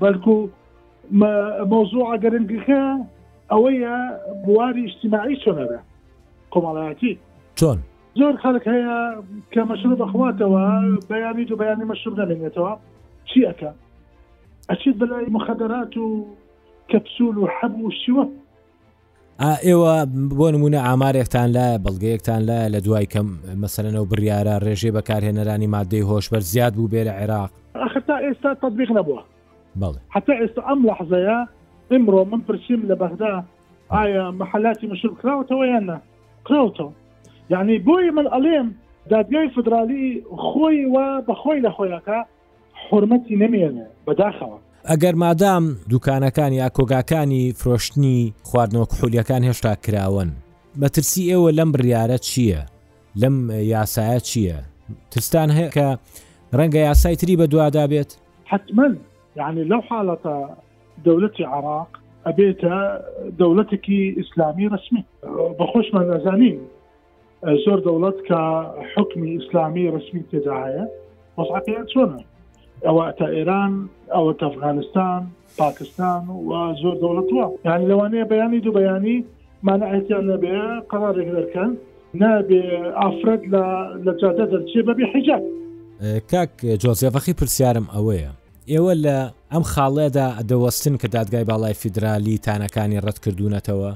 بەلکو 0.01 0.35
مۆزوع 1.73 2.07
گەرنگەکە 2.23 2.81
ئەوەیە 3.51 3.95
بواری 4.45 4.83
اجتماعی 4.89 5.35
چۆنەدا 5.43 5.79
کۆمەڵایەتی 6.53 7.13
چۆن 7.59 7.77
زۆر 8.19 8.35
خەک 8.43 8.63
هەیە 8.73 8.97
کە 9.53 9.61
مەشر 9.69 9.93
بەخواتەوە 10.01 10.65
بەیانی 11.09 11.43
و 11.53 11.57
بەیانی 11.61 11.85
مەشر 11.91 12.13
دەبێنێتەوە 12.19 12.71
چیەکە 13.29 13.71
ئەچیت 14.69 14.95
بەلای 15.01 15.25
مخەدەرات 15.37 15.93
و 16.03 16.07
کەپسول 16.91 17.35
و 17.37 17.47
حەب 17.55 17.75
و 17.83 17.91
شیوە 18.01 18.23
ئێوە 19.41 19.93
بۆ 20.37 20.47
نمونە 20.55 20.79
ئامارێکتان 20.87 21.47
لایە 21.55 21.77
بەڵگەیەکتان 21.85 22.41
لایە 22.49 22.67
لە 22.75 22.79
دوای 22.85 23.05
کەم 23.13 23.27
مەسەرەنەوە 23.61 24.07
بریارە 24.11 24.55
ڕێژێ 24.65 24.91
بەکارهێنەرانی 24.95 25.67
مادەی 25.75 26.07
هۆشبەر 26.09 26.41
زیاد 26.51 26.73
بوو 26.77 26.91
بێرە 26.93 27.13
عێراق 27.21 27.51
تا 28.07 28.15
ئێستا 28.25 28.51
تبلیغ 28.63 28.89
نەبووە 28.97 29.21
حتا 30.13 30.33
ئێستا 30.41 30.61
ئەم 30.69 30.79
لەحزەیە 30.89 31.39
ئمرۆ 31.93 32.21
من 32.31 32.41
پرسییم 32.47 32.81
لە 32.89 32.95
بەغدا 33.01 33.33
ئایا 33.93 34.25
محلاتی 34.41 34.87
مشر 34.91 35.11
کراوتەوە 35.21 35.65
یانە 35.73 35.97
کراوتەوە 36.47 36.91
یعنی 37.53 37.75
بۆی 37.87 38.09
من 38.17 38.27
ئەڵێم 38.33 38.67
دادگای 39.13 39.49
فدرالی 39.55 40.05
خۆی 40.49 40.79
وە 40.93 41.07
بەخۆی 41.27 41.59
لە 41.65 41.71
خۆیەکە 41.77 42.19
حرمەتی 42.83 43.35
نمێنێ 43.43 43.87
بەداخەوە 44.05 44.57
ئەگەر 44.87 45.13
مادام 45.15 45.63
دوکانەکان 45.89 46.53
یا 46.53 46.69
کۆگاکانی 46.75 47.53
فرۆشتنی 47.59 48.33
خواردنەوە 48.49 48.87
کحولیەکان 48.91 49.41
هێشتا 49.49 49.73
کراون 49.85 50.29
بەترسی 50.81 51.23
ئێوە 51.31 51.49
لەم 51.59 51.69
بڕیارە 51.73 52.17
چییە 52.27 52.61
لەم 53.21 53.35
یاسایە 53.73 54.19
چییە 54.29 54.59
ترستان 55.11 55.49
هەیە 55.57 55.69
کە 55.75 55.87
ڕەنگە 56.57 56.81
یاسای 56.89 57.15
تری 57.15 57.35
بە 57.39 57.45
دووادا 57.51 57.85
بێت 57.91 58.11
حتمما 58.51 58.87
یعنی 59.39 59.63
لەو 59.71 59.81
حالەتە 59.91 60.35
دەولەتی 61.05 61.43
عراق 61.55 61.91
ئەبێتە 62.27 62.75
دەولەتێکی 63.39 63.99
ئیسلامی 64.19 64.69
ڕسمی 64.73 65.03
بەخۆشمان 65.57 66.05
نەزانین 66.13 66.57
زۆر 67.63 67.79
دەوڵەت 67.85 68.17
کە 68.27 68.41
حکمی 68.93 69.29
ئیسلامی 69.37 69.91
ڕسمی 69.95 70.21
تێداهەیە 70.31 70.85
وەسعەتیان 71.37 71.85
چۆنە 71.93 72.21
ئەوە 72.85 73.05
تا 73.19 73.25
ئێران 73.35 73.71
ئەوە 74.15 74.31
ئەفغانستان 74.43 75.21
پاکستان 75.57 76.21
و 76.27 76.51
زۆر 76.81 76.95
دەوڵەتوە 77.01 77.45
یعنی 77.67 77.85
لەوانەیە 77.89 78.27
بەیانی 78.31 78.59
دوو 78.63 78.73
بەیانی 78.79 79.17
مانەعەتیان 79.67 80.23
نەبێ 80.31 80.57
قەڵارێک 80.91 81.29
دەکەن 81.39 81.71
نابێ 82.21 82.63
ئافرەت 83.01 83.41
لە 83.53 84.11
جادە 84.21 84.45
دەرچێ 84.51 84.81
بەبێ 84.87 85.05
حیجات 85.13 85.43
کاک 86.31 86.53
جۆزیەفەخی 86.83 87.33
پرسیارم 87.39 87.85
ئەوەیە 87.95 88.31
ئێوە 88.71 88.93
لە 89.05 89.17
ئەم 89.53 89.63
خاڵێدا 89.73 90.27
دەوەستن 90.49 90.95
کە 91.01 91.07
دادگای 91.15 91.45
باڵای 91.49 91.73
فیدرالی 91.81 92.35
تانەکانی 92.45 93.03
ڕەتکردوونەتەوە 93.05 93.91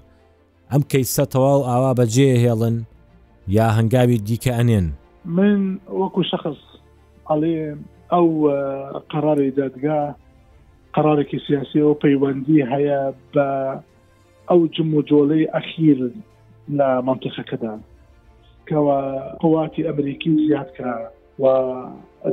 ئەم 0.72 0.82
کەیسە 0.92 1.24
تەواو 1.34 1.60
ئاوا 1.70 1.92
بەجێ 2.00 2.30
هێڵن 2.44 2.76
یا 3.58 3.68
هەنگاوی 3.78 4.18
دیکە 4.28 4.52
ئەنێن 4.58 4.88
من 5.36 5.60
وەکو 6.00 6.22
شخص 6.32 6.60
ئەڵێ 7.30 7.58
ئەو 8.14 8.28
قراری 9.14 9.52
دادگا 9.58 10.00
قرارێکی 10.96 11.40
سیاسی 11.48 11.82
و 11.88 12.00
پەیوەندی 12.04 12.68
هەیە 12.74 13.00
بە 13.34 13.48
ئەو 14.50 14.62
جم 14.74 14.90
و 14.98 15.02
جۆلەی 15.10 15.50
ئەخیر 15.56 16.00
لە 16.78 16.90
منتخەکەدا 17.08 17.74
کەەوە 18.70 19.00
قواتی 19.42 19.86
ئەمریکی 19.90 20.32
زیادکە 20.48 20.92
و 21.42 21.46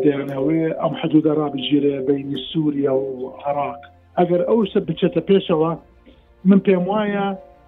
دەیانەوەی 0.02 0.64
ئەم 0.82 0.94
حدودە 1.00 1.32
ڕابژیرە 1.40 1.94
بینی 2.08 2.38
سووریا 2.50 2.94
و 2.96 3.10
عراق 3.46 3.80
ئەگەر 4.18 4.42
ئەو 4.48 4.60
شە 4.72 4.80
بچێتە 4.88 5.20
پێشەوە 5.28 5.70
من 6.48 6.60
پێم 6.66 6.84
وایە 6.90 7.26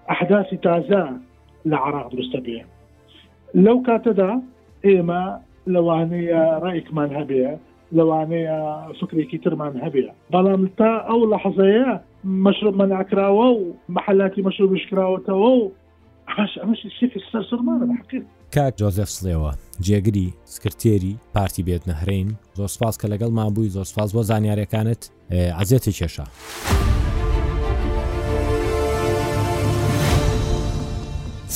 ئەحداسی 0.09 0.57
تازە 0.65 1.03
لە 1.71 1.77
عراق 1.85 2.07
درستە 2.13 2.39
بێ 2.45 2.59
لەو 3.65 3.77
کاتەدا 3.87 4.31
ئێمە 4.87 5.23
لەوانەیە 5.73 6.43
ڕێکمان 6.63 7.11
هەبێ 7.19 7.45
لەوانەیە 7.97 8.57
سکرێکی 8.99 9.37
ترمان 9.43 9.73
هەبێ 9.85 10.03
بەڵام 10.33 10.61
تا 10.77 10.91
ئەو 11.09 11.21
لە 11.31 11.37
حەزەیە 11.43 11.89
مەشرب 12.45 12.75
منعکراوە 12.81 13.47
و 13.57 13.73
محلاتی 13.95 14.43
مەشروبشکراوەتەوە 14.47 15.49
و 15.59 15.71
ئەمەشی 16.31 16.89
سەر 17.31 17.43
سەرمانە 17.49 17.87
حقیق 17.99 18.23
کاک 18.55 18.73
جۆزف 18.81 19.09
سلێوە 19.17 19.51
جێگری 19.85 20.29
سکرتێری 20.53 21.13
پارتی 21.33 21.63
بێت 21.67 21.83
نەهرین 21.89 22.27
زۆسپاس 22.57 22.95
کە 23.01 23.07
لەگەڵ 23.13 23.31
ما 23.37 23.45
بووی 23.55 23.69
زۆسپاس 23.75 24.09
بۆ 24.15 24.21
زانیارەکانت 24.29 25.01
عزیێتی 25.61 25.91
کێشە. 25.97 26.25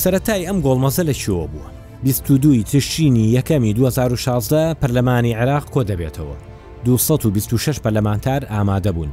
سەتای 0.02 0.46
ئەم 0.46 0.58
گۆڵمەزە 0.64 1.02
لە 1.10 1.14
چیوە 1.22 1.46
بووە 1.52 1.77
22 2.04 2.62
تشینی 2.62 3.40
یەکەمی 3.42 3.74
2016 3.76 4.74
پەرلەمانی 4.74 5.34
عراق 5.34 5.64
کۆ 5.70 5.84
دەبێتەوە 5.84 6.36
226 6.84 7.80
پەرلەمانتار 7.82 8.42
ئامادە 8.50 8.88
بوون 8.92 9.08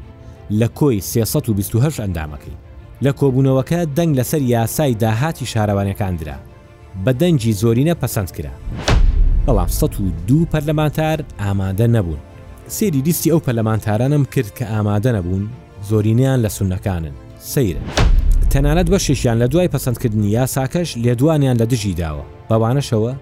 لە 0.59 0.67
کۆی 0.67 1.01
328 1.01 1.99
ئەندامەکەی 1.99 2.57
لە 3.01 3.11
کۆبوونەوەکە 3.19 3.79
دەنگ 3.97 4.17
لەسەر 4.19 4.41
یاسای 4.41 4.93
داهاتی 4.93 5.45
شارەوانەکاندرا 5.51 6.37
بە 7.05 7.11
دەنجی 7.21 7.51
زۆرینە 7.61 7.95
پەسەند 8.03 8.31
کرا 8.37 8.53
بەڵام 9.47 9.67
102 9.69 10.45
پەرلەمانتار 10.51 11.23
ئامادە 11.39 11.87
نەبوون 11.95 12.19
سێری 12.67 13.01
لیستی 13.05 13.31
ئەو 13.31 13.39
پەرلەمانتارانم 13.39 14.25
کرد 14.35 14.51
کە 14.59 14.65
ئامادە 14.73 15.11
نەبوون 15.17 15.49
زۆرینیان 15.89 16.39
لە 16.45 16.49
سونەکانن 16.57 17.15
سەیرن 17.39 17.85
تەنانەت 18.51 18.87
بەشێکیان 18.93 19.37
لە 19.41 19.47
دوای 19.51 19.69
پەسەندکردنی 19.73 20.31
یاساکەش 20.37 20.91
لێدوانیان 20.97 21.57
لە 21.61 21.65
دژی 21.71 21.95
داوە 22.01 22.34
بەوانەشەوە 22.51 23.13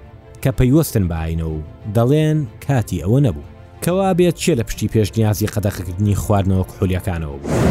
کە 0.44 0.50
پەیوەستن 0.60 1.06
باینەوە 1.12 1.54
و 1.56 1.62
دەڵێن 1.96 2.38
کاتی 2.68 3.02
ئەوە 3.04 3.20
نەبوو 3.26 3.50
کەوا 3.84 4.10
بێت 4.18 4.36
چیە 4.42 4.54
لە 4.60 4.64
پشتی 4.68 4.88
پێشنیازی 4.94 5.52
قەدەخکردنی 5.54 6.16
خواردنەوە 6.24 6.66
حولیەکانەوە 6.76 7.38
بوو 7.44 7.62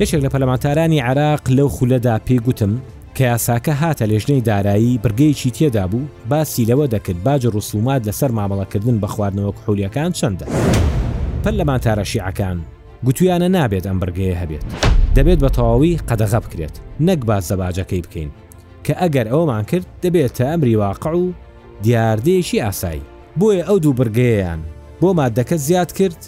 یەشێک 0.00 0.20
لە 0.24 0.28
پەلەمانتارانی 0.34 1.00
عراق 1.08 1.42
لەو 1.56 1.68
خولەدا 1.76 2.16
پێگوتم 2.26 2.72
کە 3.16 3.22
یاساکە 3.32 3.74
هاتە 3.82 4.04
لێژنەی 4.10 4.44
دارایی 4.48 5.00
برگەیکی 5.04 5.50
تێدا 5.58 5.84
بوو 5.90 6.04
باسی 6.30 6.64
لەوە 6.70 6.86
دەکرد 6.94 7.20
باج 7.26 7.42
ڕسومات 7.56 8.00
لەسەر 8.08 8.30
مامەڵەکردن 8.38 8.96
بە 9.02 9.06
خواردنەوە 9.14 9.54
حولیەکان 9.64 10.10
چەندە 10.18 10.46
پەرلەمانتارە 11.44 12.04
شیعەکان 12.10 12.58
گوتویانە 13.06 13.48
نابێت 13.56 13.84
ئەم 13.88 13.98
بەرگەیە 14.02 14.36
هەبێت 14.42 14.64
دەبێت 15.16 15.38
بە 15.44 15.50
تەواوی 15.56 15.98
قەدەغە 16.08 16.38
بکرێت 16.44 16.74
نەک 17.06 17.20
باز 17.28 17.42
زەباجەکەی 17.50 18.02
بکەین 18.06 18.30
کە 18.88 18.94
ئەگەر 19.02 19.26
ئەومان 19.32 19.64
کرد 19.70 19.86
دەبێتە 20.02 20.40
ئەمری 20.50 20.76
واقع 20.82 21.12
و 21.20 21.30
دیاردەیەشی 21.86 22.62
ئاسایی 22.64 23.04
بۆیە 23.40 23.62
ئەو 23.68 23.78
دوو 23.84 23.92
برگەیەیان 23.98 24.60
بۆ 25.00 25.08
مادەکە 25.18 25.56
زیاد 25.66 25.92
کرد 25.92 26.20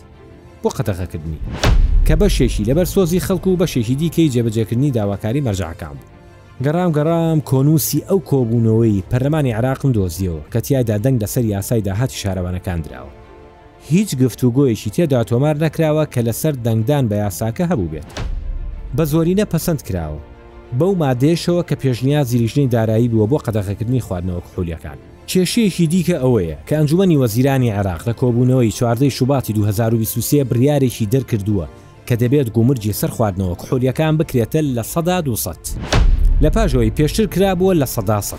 بۆ 0.62 0.69
قەتەخەکردنی 0.76 1.38
کە 2.07 2.14
بەشێشی 2.21 2.67
لەبەر 2.69 2.87
سۆزی 2.95 3.25
خەڵکو 3.26 3.49
و 3.50 3.59
بەشێکی 3.61 3.95
دیکەی 4.00 4.29
جێبەجێکردنی 4.33 4.90
داواکاری 4.95 5.45
مەرجعکان 5.47 5.95
بوو 5.99 6.09
گەڕام 6.64 6.90
گەڕام 6.97 7.38
کۆنووسی 7.50 8.05
ئەو 8.09 8.21
کۆبوونەوەی 8.31 9.02
پەرلەمانی 9.11 9.57
عراقم 9.59 9.90
دۆزیەوە 9.97 10.43
کە 10.52 10.59
تیایدا 10.67 10.97
دەنگ 11.05 11.17
لەسەر 11.23 11.45
یاسای 11.55 11.81
داهاتی 11.87 12.19
شارەوانەکان 12.23 12.81
درراوە 12.85 13.14
هیچ 13.90 14.11
گفتوگۆیەکی 14.23 14.90
تێدا 14.95 15.21
تۆمار 15.31 15.57
نەکراوە 15.64 16.05
کە 16.14 16.21
لەسەر 16.29 16.55
دەنگدان 16.67 17.05
بە 17.11 17.17
یاساکە 17.25 17.64
هەبوو 17.71 17.90
بێت 17.93 18.11
بە 18.97 19.05
زۆرینە 19.12 19.45
پەسەند 19.52 19.83
کراوە 19.88 20.21
بەو 20.78 20.94
مادێشەوە 20.94 21.62
کە 21.68 21.74
پێشنیا 21.82 22.24
زیریژنەی 22.30 22.70
دارایی 22.70 23.08
بووە 23.10 23.26
بۆ 23.30 23.38
قەدەخەکردنی 23.44 24.00
خواردنەوە 24.06 24.40
کحولیەکان 24.46 24.98
کێشەیەکی 25.30 25.86
دیکە 25.92 26.16
ئەوەیە 26.22 26.56
کە 26.68 26.74
ئەنجومنی 26.76 27.16
وەزیرانی 27.22 27.70
عراق 27.72 28.00
لە 28.08 28.14
کۆبوونەوەی 28.20 28.72
چواردەی 28.78 29.10
شوباتی 29.10 29.52
2023 29.52 30.44
بریارێکی 30.44 31.06
دەرکردووە 31.12 31.66
کە 32.06 32.14
دەبێت 32.14 32.50
گومرجی 32.52 32.92
سەر 32.92 33.10
خواردنەوە 33.10 33.56
کحولیەکان 33.60 34.16
بکرێتە 34.18 34.60
لە 34.76 34.82
سەدا 34.82 35.20
200 35.20 35.78
لە 36.42 36.50
پاژەوەی 36.54 36.92
پێشتر 36.98 37.26
کرابووە 37.34 37.74
لە 37.74 37.84
سەدا 37.96 38.20
سە. 38.30 38.36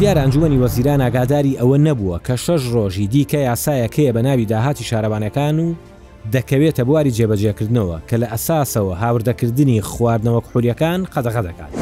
دیارانجووەنی 0.00 0.58
وەزیران 0.62 1.00
ئاگاداری 1.02 1.58
ئەوە 1.60 1.78
نەبووە 1.86 2.18
کە 2.26 2.34
شەش 2.46 2.62
ڕۆژی 2.74 3.06
دیکە 3.12 3.38
یاسایەکەیە 3.48 4.12
بە 4.16 4.20
ناوی 4.26 4.44
داهاتی 4.44 4.84
شارەبانەکان 4.84 5.56
و 5.64 5.74
دەکەوێتە 6.34 6.80
بواری 6.88 7.14
جێبەجێکردنەوە 7.18 7.96
کە 8.08 8.16
لە 8.22 8.26
ئەساسەوە 8.32 8.94
هاوردەکردنی 9.02 9.80
خواردنەوە 9.90 10.40
قوریەکان 10.48 11.00
قەدەغە 11.14 11.42
دەکات. 11.48 11.72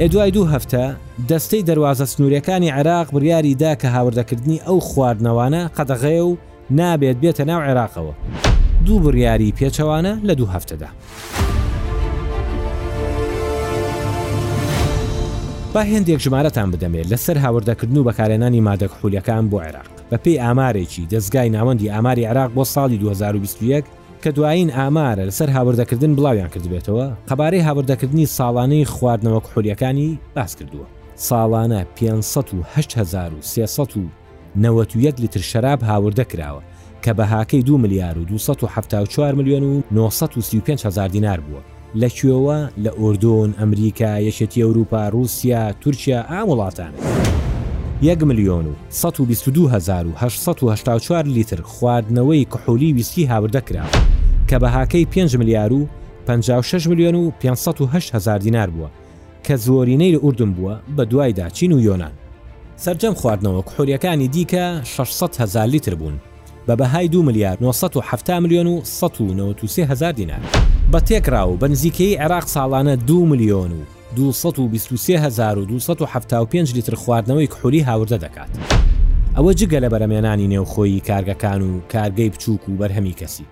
ئێدوای 0.00 0.30
دوو 0.36 0.46
هەفتە 0.54 0.84
دەستەی 1.30 1.66
دەواازە 1.68 2.06
سنووریەکانی 2.12 2.74
عێراق 2.76 3.06
بریاریدا 3.14 3.72
کە 3.80 3.86
هاوردەکردنی 3.96 4.62
ئەو 4.66 4.78
خواردنەوانە 4.90 5.62
قەدەغێ 5.76 6.18
و 6.28 6.30
نابێت 6.78 7.16
بێتە 7.22 7.44
ناو 7.50 7.60
عێراقەوە. 7.66 8.14
دوو 8.86 8.98
بڕیاری 9.04 9.54
پێچەوانە 9.58 10.12
لە 10.28 10.34
دوو 10.38 10.52
هەفتەدا. 10.54 10.88
با 15.74 15.82
هێندێک 15.90 16.20
ژمارەتان 16.24 16.68
بدەمێت 16.72 17.06
لەسەر 17.12 17.36
هاوردەکردن 17.44 17.96
و 17.98 18.04
بەکارێنانی 18.08 18.60
مادەک 18.68 18.92
حولەکان 19.00 19.44
بۆ 19.52 19.58
عێراق. 19.66 19.95
بە 20.10 20.16
پێی 20.24 20.38
ئامارێکی 20.38 21.06
دەستگای 21.10 21.50
ناوەندی 21.56 21.90
ئاماری 21.92 22.24
عراق 22.26 22.50
بۆ 22.56 22.64
ساڵی 22.66 22.98
2021 22.98 23.84
کە 24.22 24.26
دوایین 24.36 24.70
ئامارە 24.70 25.28
لەسەر 25.30 25.48
هاوردەکردن 25.50 26.12
بڵاویان 26.16 26.50
کردبێتەوە 26.54 27.06
قەبارەی 27.28 27.60
هاوردەکردنی 27.66 28.26
ساڵانەی 28.26 28.84
خواردنەوە 28.94 29.40
حوریەکانی 29.54 30.18
باس 30.36 30.56
کردووە 30.58 30.86
ساڵانە 31.16 31.84
5 34.94 35.20
لیتر 35.20 35.40
شەراب 35.40 35.80
هاوردە 35.82 36.24
کراوە 36.32 36.62
کە 37.04 37.10
بەهاکەی 37.18 37.62
دو 37.62 37.78
ملیار 37.78 38.18
و 38.18 38.24
274 38.24 39.32
میلیۆن 39.34 39.62
و 39.62 39.80
935هزار 39.94 41.10
دینار 41.12 41.38
بووە 41.40 41.98
لە 42.00 42.08
کوێوە 42.08 42.70
لە 42.84 42.90
ئۆردۆن 42.98 43.58
ئەمریکا 43.58 44.18
یەشەتی 44.20 44.62
ئەوروپا 44.62 45.08
رووسیا 45.10 45.72
تورکیا 45.80 46.20
ئا 46.30 46.40
وڵاتانە. 46.46 47.45
1 48.02 48.22
میلیۆن 48.22 48.66
و 48.66 48.70
1228 48.90 51.12
لیتر 51.12 51.56
خواردنەوەی 51.62 52.44
کحولی 52.44 52.92
ویسکی 52.92 53.26
هاوردەکرا 53.28 53.90
کە 54.48 54.52
بەهاکەی 54.52 55.06
5 55.06 55.36
ملیار 55.36 55.72
و 55.72 55.88
56 56.26 56.86
میلیۆن 56.86 57.14
و 57.14 57.30
508 57.30 58.14
هزار 58.14 58.38
دینار 58.38 58.66
بووە 58.68 58.88
کە 59.46 59.50
زۆرینەی 59.54 60.14
لە 60.14 60.18
ئوردن 60.22 60.54
بووە 60.54 60.74
بە 60.98 61.00
دوایدا 61.04 61.48
چین 61.50 61.72
و 61.72 61.80
یۆناان 61.80 62.10
سرجەم 62.84 63.14
خواردنەوە 63.16 63.62
کحولیەکانی 63.70 64.28
دیکە 64.32 64.82
600 64.86 65.36
هزار 65.38 65.66
لیتر 65.66 65.94
بوون 65.94 66.14
بە 66.68 66.72
بەهای 66.72 67.08
2 67.08 67.22
میلیارد 67.22 67.58
1970 67.62 68.42
میلیۆن 68.42 68.66
و 68.66 68.80
1970 68.80 69.78
هزار 69.78 70.12
دینار 70.12 70.40
بە 70.92 70.96
تێکرا 71.00 71.46
و 71.48 71.58
بەنزیکەی 71.58 72.18
عێراق 72.20 72.46
ساڵانە 72.54 72.98
2 73.06 73.26
میلیۆن 73.26 73.72
و 73.72 73.84
2275 74.16 76.74
لیتر 76.74 76.94
خواردنەوەی 76.94 77.46
کحوری 77.46 77.84
هاوردە 77.84 78.12
دەکات. 78.24 78.48
ئەوە 79.36 79.52
جگە 79.60 79.80
لە 79.84 79.88
بەرەمێنانی 79.92 80.50
نێوخۆی 80.52 81.00
کارگەکان 81.06 81.60
و 81.62 81.80
کارگەی 81.92 82.30
بچووک 82.30 82.68
و 82.68 82.76
بەرهەمی 82.78 83.14
کەسی. 83.20 83.44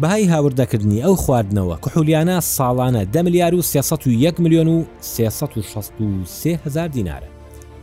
بەهای 0.00 0.24
هاوردەکردنی 0.32 1.02
ئەو 1.02 1.16
خواردنەوە 1.22 1.76
کحولیانە 1.84 2.36
ساڵانە 2.56 3.02
دە 3.14 3.20
میلیار 3.26 3.52
و 3.54 3.62
301 3.62 4.40
میلیۆن 4.40 4.68
و 4.68 4.84
3630هزار 5.00 6.88
دینارە. 6.96 7.28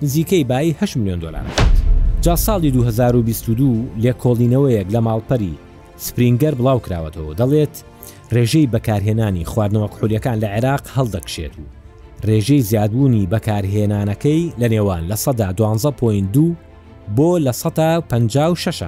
نزیکەی 0.01 0.43
بای 0.43 0.75
8 0.79 0.97
میلیۆن 0.97 1.19
دلارات. 1.19 1.61
جا 2.21 2.35
ساڵی 2.35 2.71
2022 2.71 3.85
لێکۆڵینەوەیەک 3.99 4.91
لە 4.93 4.99
ماڵپەری 5.05 5.55
سپرینگەر 5.97 6.55
بڵاو 6.55 6.79
کراوەتەوە 6.87 7.35
دەڵێت 7.37 7.83
ڕێژەی 8.35 8.67
بەکارهێنانی 8.71 9.45
خواردنەوە 9.45 9.87
کحولیەکان 9.93 10.39
لە 10.39 10.47
عێراق 10.55 10.85
هەڵدەکشێت 10.95 11.53
و 11.59 11.63
ڕێژەی 12.27 12.61
زیادبوونی 12.71 13.27
بەکارهێنانەکەی 13.33 14.41
لە 14.61 14.67
نێوان 14.73 15.03
لە 15.11 15.15
سەدا 15.23 15.49
12.2 15.53 16.39
بۆ 17.15 17.29
لە 17.45 17.51
156 17.51 18.83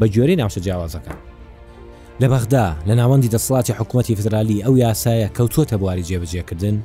بە 0.00 0.06
جۆرەی 0.14 0.38
ناوچە 0.40 0.60
جیاوازەکە 0.66 1.14
لە 2.20 2.26
بەغدا 2.32 2.66
لە 2.88 2.94
ناوەندی 3.00 3.30
دەسڵاتی 3.34 3.76
حکوومەتتی 3.78 4.16
فدرالی 4.20 4.62
ئەو 4.64 4.74
یاسایە 4.84 5.28
کەوتوتە 5.36 5.74
بواری 5.80 6.06
جێبجێکردن 6.08 6.76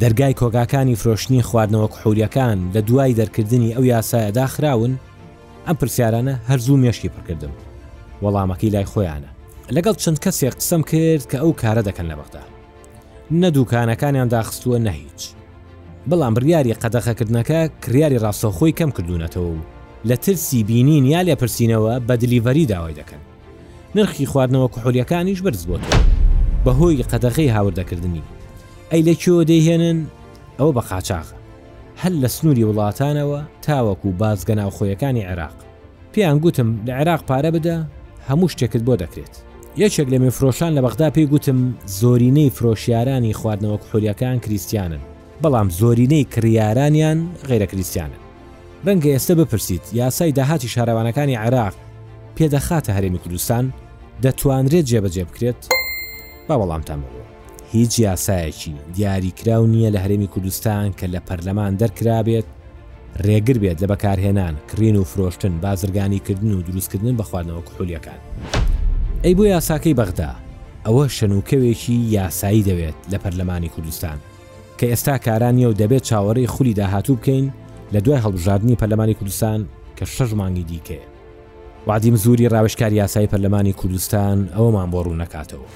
دەرگای 0.00 0.34
کۆگاکانی 0.40 0.96
فرۆشتنی 1.00 1.42
خواردنەوە 1.48 1.88
قحوریەکان 1.94 2.58
لە 2.74 2.80
دوای 2.88 3.16
دەرکردنی 3.20 3.74
ئەو 3.76 3.84
یاسایە 3.94 4.30
داخراون 4.40 4.92
ئەم 5.66 5.76
پرسیارانە 5.80 6.34
هەرزوو 6.48 6.80
مێشکی 6.82 7.10
پڕکردم 7.14 7.54
وەڵامەکەی 8.24 8.72
لای 8.74 8.88
خۆیانە 8.92 9.30
لەگەڵ 9.76 9.96
چەند 10.02 10.18
کەسێک 10.24 10.54
قسم 10.60 10.82
کرد 10.90 11.24
کە 11.30 11.36
ئەو 11.42 11.50
کارە 11.62 11.82
دەکەن 11.88 12.06
لە 12.10 12.16
بەغدا 12.20 12.42
نە 13.30 13.50
دووکانەکانیان 13.50 14.28
داخستووە 14.28 14.78
نە 14.86 14.90
هیچ 14.90 15.22
بەڵام 16.10 16.32
بریاری 16.36 16.74
قەدەخەکردنەکە 16.74 17.60
کریاری 17.84 18.18
ڕاستەخۆی 18.24 18.72
کەم 18.78 18.90
کردوونەتەوە 18.96 19.52
و 19.56 19.60
لە 20.08 20.16
ترسی 20.24 20.64
بینین 20.64 21.04
یا 21.06 21.24
لێپرسینەوە 21.26 21.92
بە 22.08 22.12
دلیڤەری 22.20 22.66
داوای 22.72 22.94
دەکەن 23.00 23.20
نرخی 23.94 24.26
خواردنەوە 24.26 24.68
کحولیەکانیش 24.74 25.40
بەرز 25.42 25.64
بۆتەوە 25.68 25.98
بەهۆی 26.64 27.02
قەدەخەی 27.10 27.54
هاوردەکردنی 27.56 28.22
ئەی 28.92 29.02
لە 29.08 29.14
کێوە 29.20 29.44
دەیهێنن 29.50 29.98
ئەوە 30.58 30.72
بە 30.76 30.82
قاچاقە 30.90 31.36
هەل 32.02 32.14
لە 32.24 32.28
سنووری 32.34 32.64
وڵاتانەوە 32.68 33.40
تاوەکو 33.64 34.12
بازگەناو 34.20 34.70
خۆیەکانی 34.76 35.26
عێراق 35.30 35.56
پێیان 36.14 36.36
گوتم 36.42 36.68
لە 36.86 36.92
عێراق 37.00 37.22
پارە 37.28 37.50
بدە 37.56 37.76
هەموو 38.28 38.52
شتێکت 38.52 38.82
بۆ 38.86 38.94
دەکرێت 39.02 39.36
یەکێک 39.82 40.08
لە 40.12 40.18
مێفرۆشان 40.22 40.72
لە 40.76 40.80
بەغدا 40.84 41.08
پێی 41.14 41.26
گوتم 41.32 41.60
زۆرینەی 42.00 42.50
فرۆشیارانی 42.56 43.34
خواردنەوە 43.38 43.78
کپۆریەکان 43.82 44.36
کریسیانن 44.44 45.02
بەڵام 45.42 45.68
زۆرینەی 45.80 46.24
کریارانیان 46.32 47.18
غیرە 47.48 47.66
کریسیانن 47.72 48.20
ڕەنگە 48.86 49.08
ئێستا 49.14 49.34
بپرسیت 49.40 49.84
یاسای 50.00 50.32
داهاتی 50.38 50.68
شارەوانەکانی 50.74 51.38
عێراق 51.44 51.74
پێدەخاتە 52.36 52.90
هەرێمی 52.96 53.20
کوردستان 53.24 53.64
دەتوانرێت 54.22 54.86
جێبەجێ 54.90 55.24
بکرێت 55.28 55.60
با 56.48 56.54
بەڵامتان 56.60 56.98
بڕوە 57.02 57.24
هیچ 57.72 57.98
یاسایەکی 58.06 58.70
دیاریکراو 58.94 59.64
نییە 59.72 59.90
لە 59.94 59.98
هەرێمی 60.04 60.28
کوردستان 60.34 60.86
کە 60.98 61.06
لە 61.14 61.20
پەرلەمان 61.28 61.72
دەرکرابێت 61.82 62.46
ڕێگر 63.26 63.58
بێت 63.62 63.78
لە 63.82 63.86
بەکارهێنان 63.92 64.54
کڕین 64.70 64.96
و 64.96 65.04
فرۆشتن 65.10 65.54
بازرگانیکردن 65.64 66.52
و 66.52 66.62
دروستکردن 66.62 67.16
بە 67.16 67.22
خواردنەوە 67.28 67.62
کوحولیەکان. 67.68 68.20
ئەی 69.24 69.34
بۆ 69.38 69.44
یاساکەی 69.56 69.94
بەغدا 70.00 70.30
ئەوە 70.86 71.04
شەنوکەوێکی 71.16 71.96
یاسایی 72.16 72.64
دەوێت 72.68 72.98
لە 73.12 73.18
پەرلەمانی 73.22 73.70
کوردستان 73.74 74.18
کە 74.78 74.84
ئێستا 74.92 75.16
کارانیە 75.26 75.66
و 75.68 75.76
دەبێت 75.80 76.04
چاوەڕی 76.08 76.46
خولی 76.54 76.74
داهاتوو 76.74 77.16
بکەین 77.16 77.46
لە 77.94 77.98
دوای 78.04 78.20
هەڵبژاردننی 78.24 78.76
پەرلەمانی 78.80 79.14
کوردستان 79.14 79.60
کە 79.98 80.04
شەژ 80.04 80.34
مانگی 80.34 80.62
دیکەیە 80.68 81.06
وعدیم 81.86 82.14
زوری 82.14 82.48
ڕاوشکار 82.48 82.92
یاسای 82.92 83.26
پەرلەمانی 83.32 83.72
کوردستان 83.72 84.48
ئەوەمان 84.54 84.90
بۆ 84.92 85.00
ڕوو 85.04 85.20
نەکاتەوە. 85.24 85.66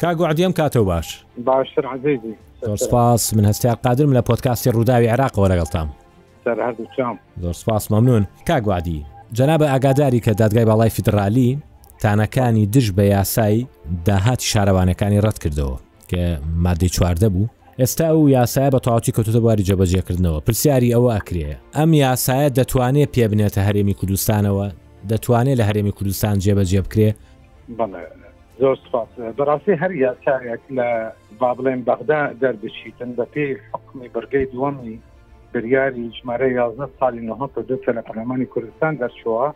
کاگو 0.00 0.24
عدیم 0.26 0.50
کاتەوە 0.58 0.86
باش 0.90 1.24
باشتر 1.44 1.86
عزیزی 1.86 2.34
سپاس 2.76 3.34
من 3.36 3.44
هەستیا 3.44 3.74
قادرم 3.84 4.12
لە 4.20 4.22
پۆتکاستی 4.28 4.70
ڕووداوی 4.74 5.08
عراقەوە 5.14 5.48
لەگەڵتام 5.52 5.86
زۆر 7.42 7.52
سپاس 7.60 7.84
مەمنون 7.92 8.26
کاگوادی 8.48 9.04
جەنابە 9.34 9.62
ئاگاداری 9.72 10.20
کە 10.20 10.30
دادگای 10.38 10.64
باڵای 10.66 10.88
فیدرالی 10.90 11.58
تانەکانی 12.02 12.66
دژ 12.74 12.90
بە 12.96 13.00
یاسایی 13.02 13.66
داهات 14.04 14.40
شارەوانەکانی 14.40 15.20
ڕەت 15.24 15.38
کردەوە 15.44 15.76
کە 16.10 16.22
مادەی 16.62 16.88
چواردە 16.88 17.28
بوو 17.32 17.46
ئێستا 17.80 18.10
و 18.14 18.28
یاسایە 18.30 18.70
بە 18.74 18.78
تەواتی 18.84 19.12
کەوتتەباری 19.16 19.64
جەبەجێکردنەوە 19.68 20.40
پرسیاری 20.46 20.92
ئەوە 20.94 21.10
ئەکرێ 21.16 21.52
ئەم 21.76 21.90
یاسایە 21.94 22.48
دەتوانێت 22.58 23.10
پێبنێتە 23.16 23.60
هەرێمی 23.68 23.94
کوردستانەوە 24.00 24.66
دەتوانێت 25.10 25.56
لە 25.60 25.64
هەرێمی 25.68 25.92
کوردستان 25.98 26.36
جێبەجێ 26.44 26.80
بکرێ 26.84 27.10
زۆر 28.60 28.76
سپاس 28.86 29.10
بەڕاستی 29.38 29.74
هەر 29.82 29.92
یاسایەک 30.04 30.62
لە 30.78 30.88
با 31.40 31.50
بڵێن 31.56 31.80
بەغدا 31.88 32.20
دەربشیتن 32.42 33.10
بە 33.18 33.24
پێی 33.34 33.52
حکمی 33.72 34.08
بەرگەی 34.14 34.46
دووەمی 34.52 34.96
بریاری 35.52 36.06
ژمارە 36.18 36.48
یازنە 36.60 36.86
سالی 36.98 37.22
نه 37.28 37.34
دو 37.54 37.76
لە 37.96 38.02
پەرلەمانی 38.06 38.46
کوردستان 38.54 38.92
دەرچووە 39.02 39.46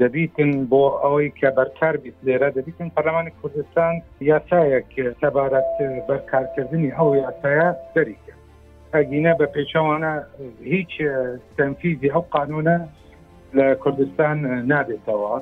دەبیتن 0.00 0.50
بۆ 0.70 0.82
ئەوەی 1.02 1.28
کە 1.38 1.48
بەرکار 1.58 1.94
بیت 2.02 2.16
لێرە 2.26 2.48
دەبیتن 2.58 2.88
پەرلەمانی 2.96 3.32
کوردستان 3.40 3.94
یاسایەک 4.32 4.90
تەبارەت 5.20 5.72
بەرکارکردنی 6.08 6.90
ئەو 6.98 7.08
یاسایە 7.24 7.68
دەریکە 7.96 8.32
ئەگینە 8.94 9.32
بە 9.40 9.46
پێچەوانە 9.54 10.12
هیچ 10.74 10.92
تەنفیزی 11.56 12.08
ئەو 12.14 12.22
قانونە 12.34 12.76
لە 13.56 13.66
کوردستان 13.82 14.36
نابێتەوە 14.72 15.34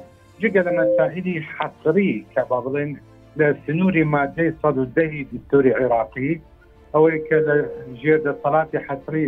جگە 0.42 0.62
لە 0.66 0.73
مەساهلی 0.81 1.37
حەسری 1.57 2.12
کە 2.35 2.42
با 2.49 2.59
بڵێن 2.64 2.90
لە 3.38 3.47
سنووری 3.66 4.05
مادەی 4.14 4.51
سەد 4.62 4.77
دەهی 4.97 5.23
دیستوری 5.31 5.73
عێراقی 5.81 6.33
ئەوەی 6.94 7.18
کە 7.27 7.37
لە 7.49 7.57
ژێر 8.03 8.20
دەسەڵاتی 8.27 8.79
حەسری 8.87 9.27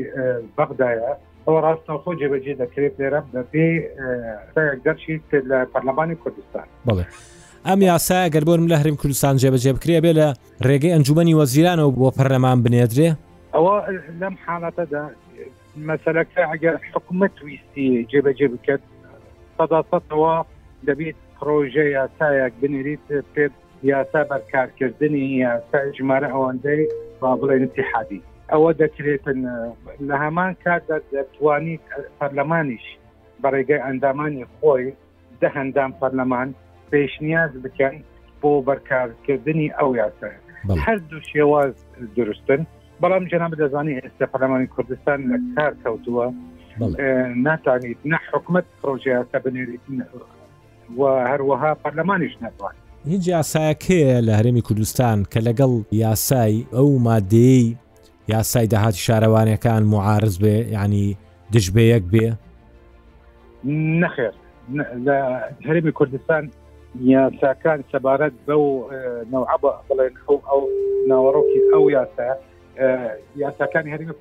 بەغدایە 0.56 1.10
ئەوە 1.46 1.60
ڕاستەخۆ 1.66 2.10
جێبەجێ 2.20 2.54
دەکرێت 2.62 2.94
لێرە 3.00 3.20
بەپی 3.32 3.68
دەرچیت 4.84 5.28
لە 5.50 5.58
پەرلەمانی 5.72 6.16
کوردستان 6.22 6.66
بڵێ. 6.88 7.04
ئەم 7.68 7.80
یاسایە 7.90 8.28
گەر 8.34 8.44
بۆرم 8.48 8.66
لە 8.72 8.76
هەرم 8.80 8.96
کوردستان 9.00 9.36
جێبەجێ 9.42 9.72
بکرێ 9.76 9.98
بێ 10.04 10.12
لە 10.20 10.28
ڕێگەی 10.68 10.92
ئەنجومی 10.94 11.34
وەزیرانەوە 11.40 11.90
بۆ 11.98 12.06
پەرلەمان 12.18 12.58
بنێدرێ 12.64 13.08
ئەوە 13.56 13.76
لەم 14.20 14.34
حالەتەدا 14.44 15.04
مەسلەکە 15.88 16.42
ئەگەر 16.52 16.74
حکومت 16.92 17.32
ویستی 17.46 17.88
جێبەجێ 18.10 18.48
بکەت 18.52 18.80
سەداەوە 19.58 20.34
دەبێت 20.88 21.16
پرۆژە 21.38 21.84
یاسایەک 21.98 22.52
بنێریت 22.62 23.06
پێ 23.34 23.44
یاسا 23.92 24.20
بەرکارکردنی 24.32 25.24
یاسا 25.44 25.78
ژمارە 25.96 26.28
ئەوەندەی 26.34 26.82
با 27.20 27.30
بڵێ 27.40 27.54
انتحادی 27.64 28.20
ئەوە 28.52 28.70
دەکرێتن 28.82 29.38
لە 30.08 30.14
هەمان 30.24 30.50
کاتدا 30.64 30.98
دەتوانیت 31.14 31.84
پەرلەمانیش 32.18 32.84
بەڕێگەی 33.42 33.80
ئەندامانی 33.86 34.44
خۆی 34.56 34.84
دە 35.40 35.48
هەندام 35.56 35.90
پەرلەمان 36.00 36.48
پێشنیاز 36.92 37.52
بکەن 37.64 37.96
بۆ 38.40 38.50
بەرکارکردنی 38.68 39.68
ئەو 39.78 39.90
یاسە 40.02 40.28
هەر 40.84 40.98
دوو 41.10 41.20
شێواز 41.32 41.74
درستن 42.18 42.60
بەڵام 43.02 43.24
جەناب 43.32 43.52
دەزانانی 43.62 44.00
ئێستا 44.02 44.26
پەرلەمانی 44.32 44.68
کوردستان 44.74 45.18
لە 45.32 45.36
کار 45.56 45.72
کەوتووە 45.84 46.26
ناتانیت 47.46 48.00
نە 48.12 48.18
حکومت 48.32 48.64
پرۆژیاسە 48.82 49.36
بنێریت 49.44 49.84
و 50.96 51.02
هەروەها 51.30 51.70
پەرلەمانیش 51.82 52.34
ناتوان 52.42 52.74
هیچ 53.12 53.24
یاسایەکەیە 53.36 54.16
لە 54.26 54.32
هەرێمی 54.38 54.62
کوردستان 54.68 55.18
کە 55.32 55.40
لەگەڵ 55.46 55.72
یاسای 56.04 56.56
ئەو 56.74 56.90
مادەی 57.06 57.64
یاسای 58.34 58.66
داهاتی 58.72 59.00
شارەوانەکان 59.06 59.82
معارز 59.92 60.34
بێ 60.42 60.56
ینی 60.76 61.06
دژبەیەک 61.54 62.04
بێ 62.12 62.28
نەخێر 64.02 64.34
لە 65.06 65.16
هەرێمی 65.66 65.92
کوردستان 65.98 66.44
یاساکان 67.12 67.78
سەبارەت 67.92 68.34
بەو 68.46 68.64
نەوعە 69.32 69.56
بڵێن 69.88 70.14
ئەو 70.26 70.38
ئەو 70.48 70.60
ناوەڕۆکی 71.10 71.60
ئەو 71.72 71.84
یاسە 71.96 72.28
یاساکانی 73.36 73.90
هەرمی 73.96 74.14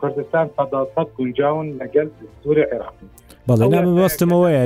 کوردستان 0.00 0.46
سەداسەد 0.58 1.08
گونجاون 1.18 1.66
لەگەل 1.80 2.08
سوورە 2.44 2.64
عێراقی 2.72 3.06
بەڵێ 3.46 3.80
بستمەوەیە 3.98 4.62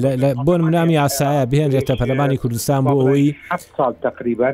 بۆن 0.47 0.61
منامی 0.66 0.97
ئاسایە 1.03 1.45
بهێنرێتە 1.51 1.95
پەرلەمانی 2.01 2.37
کوردستان 2.42 2.81
بۆ 2.85 2.92
ئەوی 3.05 3.35
سال 3.77 3.95
تقریبا 4.03 4.51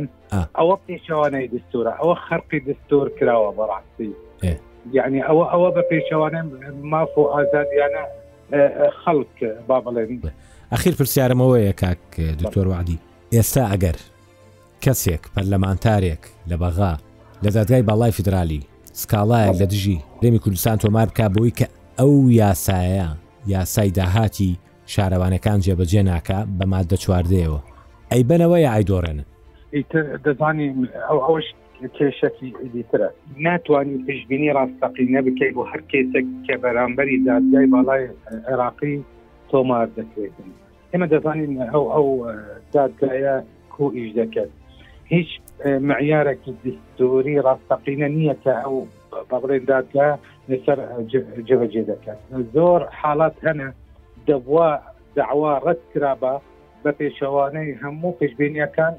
ئەوە 0.58 0.76
پێشەوانەی 0.88 1.46
دستورە 1.54 1.92
ئەوە 2.00 2.14
خەرقی 2.26 2.60
دستور 2.66 3.06
کراوە 3.18 3.50
بەڕاستی 3.58 4.10
یعنی 4.98 5.20
ئەوە 5.28 5.44
ئەوە 5.52 5.68
بە 5.76 5.82
پێشەوانە 5.92 6.42
ماف 6.90 7.12
و 7.18 7.22
ئازادیانە 7.34 8.04
خەڵک 9.02 9.36
با 9.68 9.80
بڵێن 9.84 10.30
ئەخیر 10.72 10.94
پرسیارمەوەیە 10.98 11.72
کاک 11.82 12.02
دکتۆر 12.42 12.66
وعدی 12.68 12.98
ئێستا 13.34 13.64
ئەگەر 13.72 13.96
کەسێک 14.84 15.22
پەرلەمانتارێک 15.34 16.22
لە 16.50 16.56
بەغا 16.62 16.94
لە 17.42 17.50
دادگای 17.50 17.82
باڵای 17.88 18.10
فیدرالی 18.16 18.60
سکاڵایە 19.02 19.52
لە 19.60 19.66
دژی 19.72 19.98
ڕێمی 20.22 20.38
کوردستان 20.44 20.76
تۆمار 20.82 21.06
بک 21.08 21.20
بۆی 21.34 21.50
کە 21.58 21.66
ئەو 21.98 22.12
یاسایە 22.42 23.06
یاسای 23.54 23.90
داهاتی 23.98 24.50
شارەوانەکان 24.92 25.58
جێبەجێ 25.66 26.02
ناکە 26.10 26.38
بە 26.58 26.64
مادە 26.72 26.96
چواردەوە 27.02 27.60
ئەی 28.10 28.22
بنەوەی 28.28 28.68
ئایدۆڕێن 28.72 29.18
دەزانی 30.24 30.66
ئەوش 31.26 31.46
کێشەکی 31.98 32.50
دیترە 32.74 33.08
ناتوانانی 33.46 34.04
پشببینی 34.06 34.50
ڕاستەقی 34.56 35.06
نەبکەیت 35.14 35.52
بۆ 35.56 35.62
هەر 35.72 35.82
کێسێک 35.90 36.26
کە 36.46 36.54
بەرامبەری 36.62 37.16
دادگای 37.28 37.66
باڵای 37.74 38.04
عێراقی 38.48 38.96
تۆمار 39.50 39.86
دەکرێتن 39.96 40.48
ئێمە 40.92 41.06
دەزانین 41.12 41.52
ئەو 41.72 41.84
ئەو 41.94 42.08
دادگایە 42.74 43.34
کو 43.74 43.84
ئیش 43.96 44.10
دەکرد 44.20 44.52
هیچ 45.12 45.28
معیارێکی 45.90 46.52
دستوری 46.66 47.34
ڕاستەقینە 47.46 48.08
نییە 48.16 48.34
کە 48.44 48.52
ئەو 48.64 48.76
بەڵێن 49.30 49.62
دادگا 49.72 50.08
لەسەر 50.50 50.78
جەبەجێ 51.48 51.82
دەکات 51.90 52.18
زۆر 52.54 52.80
حالات 53.00 53.36
هەنە 53.48 53.68
دەبوا 54.28 54.68
داوا 55.18 55.52
ڕەت 55.64 55.80
کرابە 55.92 56.34
بە 56.82 56.90
پێشەوانەی 57.00 57.78
هەموو 57.82 58.16
پێشببینیەکان 58.20 58.94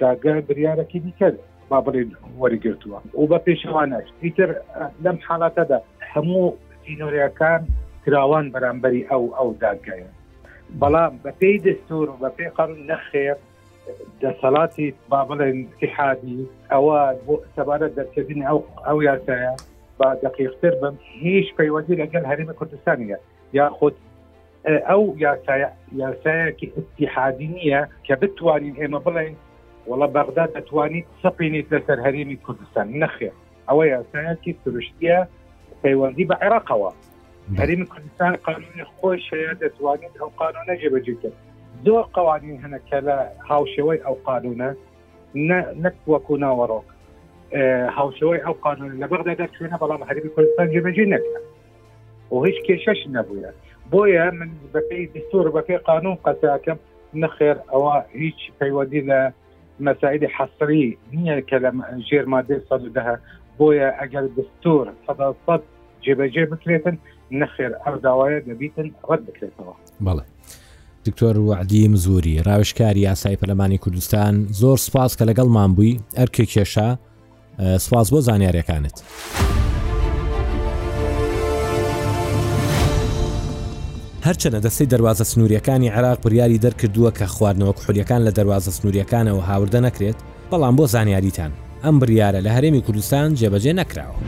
داگەر 0.00 0.36
بریارەکی 0.48 1.00
دیکە 1.04 1.28
با 1.70 1.78
بڵێن 1.86 2.10
وەرگرتووە 2.42 2.98
و 3.20 3.24
بە 3.32 3.38
پێشەوانەش 3.46 4.06
ئیتر 4.24 4.50
لەم 5.04 5.18
حالاتەدا 5.28 5.78
هەموو 6.12 6.44
سینۆریەکان 6.82 7.60
کراوان 8.04 8.46
بەرامبەری 8.54 9.02
ئەو 9.10 9.24
ئەو 9.36 9.48
داگایە 9.64 10.10
بەڵام 10.82 11.12
بە 11.24 11.30
پێی 11.40 11.58
دەستور 11.66 12.06
و 12.10 12.16
بە 12.22 12.28
پێی 12.36 12.50
قڕ 12.58 12.70
نەخێر 12.90 13.36
دەسەڵاتی 14.22 14.86
با 15.12 15.20
بڵێن 15.30 15.56
اتحادی 15.82 16.38
ئەوە 16.72 16.98
سەبارەت 17.56 17.92
دەرکردین 17.98 18.40
ئەو 18.48 18.58
ئەو 18.86 18.98
یاسایە 19.10 19.52
با 19.98 20.08
دقیقتر 20.24 20.72
بم 20.82 20.94
هیچ 21.22 21.46
پەیوەندی 21.58 21.94
لەگەل 22.02 22.24
هەرێمە 22.30 22.54
کوردستانیە 22.60 23.18
یاخود 23.58 23.94
ئەو 24.90 25.02
یاسایە 25.26 25.68
یاسایەکی 26.04 26.68
اتحادی 26.78 27.48
نییە 27.56 27.80
کە 28.06 28.12
بتوانین 28.22 28.74
ئێمە 28.80 29.00
بڵێن 29.06 29.34
وڵە 29.88 30.06
بەغدا 30.14 30.44
دەتوانیت 30.56 31.06
سەپینیت 31.22 31.66
لەسەر 31.74 31.98
هەرێمی 32.06 32.36
کوردستان 32.46 32.86
نەخێ 33.02 33.30
ئەوە 33.68 33.84
یاسایەکی 33.94 34.52
سروشتیە 34.62 35.18
پەیوەندی 35.82 36.24
بە 36.30 36.34
عێراقەوە 36.42 36.90
هەرێمی 37.60 37.86
کوردستان 37.92 38.32
قانونی 38.46 38.84
خۆش 38.96 39.22
هەیە 39.34 39.52
دەتوانیت 39.62 40.14
ئەو 40.20 40.30
قانونە 40.40 40.74
جێبەجێ 40.82 41.14
کرد 41.22 41.38
زۆر 41.86 42.04
قوانین 42.16 42.58
هەنە 42.64 42.78
کە 42.88 42.98
لە 43.06 43.14
هاوشەوەی 43.50 43.98
ئەو 44.06 44.14
قانونە 44.28 44.68
نەک 45.82 45.96
وەکو 46.12 46.34
ناوەڕۆک 46.44 46.86
هاوشەوەی 47.98 48.40
ئەو 48.44 48.54
قانون 48.66 48.90
لە 49.00 49.06
بەغدا 49.10 49.34
دەکوێنە 49.42 49.76
بەڵام 49.82 50.02
هەربی 50.08 50.30
کوردستان 50.34 50.66
جێبەجێ 50.74 51.04
نەکە 51.14 51.38
و 52.32 52.44
هیچ 52.46 52.58
کێشەش 52.66 53.00
نەبووە 53.16 53.50
بۆیە 53.92 54.26
من 54.38 54.50
بەپی 54.74 55.04
دستور 55.14 55.44
بەپی 55.58 55.78
قانون 55.90 56.16
قەسەکەم 56.24 56.78
نەخێر 57.22 57.56
ئەوە 57.72 57.94
هیچ 58.24 58.40
پەیوەندی 58.58 59.02
لە 59.08 59.18
مەساعدی 59.86 60.28
حەسری 60.36 60.86
نییە 61.12 61.36
کە 61.50 61.56
لە 61.64 61.70
ژێر 62.08 62.24
مادە 62.34 62.56
سەد 62.68 62.82
دەها 62.96 63.16
بۆیە 63.58 63.88
ئەگەر 64.00 64.24
دستور 64.38 64.84
سەد 65.06 65.62
جێبەجێ 66.04 66.44
بکرێتن 66.52 66.96
نەخێر 67.40 67.72
ئەو 67.84 67.94
داوایە 68.04 68.38
دەبیتن 68.48 68.88
ڕەت 69.08 69.20
بکرێتەوە 69.26 69.76
بەڵێ 70.06 70.26
دکتۆر 71.06 71.38
وعدیم 71.38 71.94
زوری 71.96 72.38
ڕاوشکاری 72.38 73.00
یاسای 73.00 73.36
پەلمانی 73.36 73.78
کوردستان 73.78 74.46
زۆر 74.60 74.76
سپاس 74.78 75.16
کە 75.16 75.22
لەگەڵمان 75.28 75.74
بووی 75.76 76.00
ئەرکێ 76.18 76.44
کێشە 76.52 76.86
سپاس 77.84 78.10
بۆ 78.12 78.20
زانیارەکانت. 78.28 78.96
هەرچەنە 84.26 84.58
دەستەی 84.64 84.88
دەواازە 84.92 85.22
سنووریەکانی 85.24 85.88
عراق 85.90 86.20
بریاری 86.22 86.58
دەرکردووە 86.64 87.18
کە 87.18 87.22
خواردنەوە 87.34 87.72
کوحولیەکان 87.78 88.20
لە 88.28 88.32
دەواازە 88.38 88.70
سنووریەکانەوە 88.78 89.44
هاوردە 89.48 89.80
نەکرێت 89.86 90.18
بەڵام 90.50 90.76
بۆ 90.78 90.84
زانیاریتان 90.86 91.52
ئەم 91.84 91.96
بریارە 92.02 92.40
لە 92.46 92.50
هەرێمی 92.56 92.82
کوردستان 92.86 93.34
جێبەجێ 93.36 93.72
نەکراوە 93.80 94.18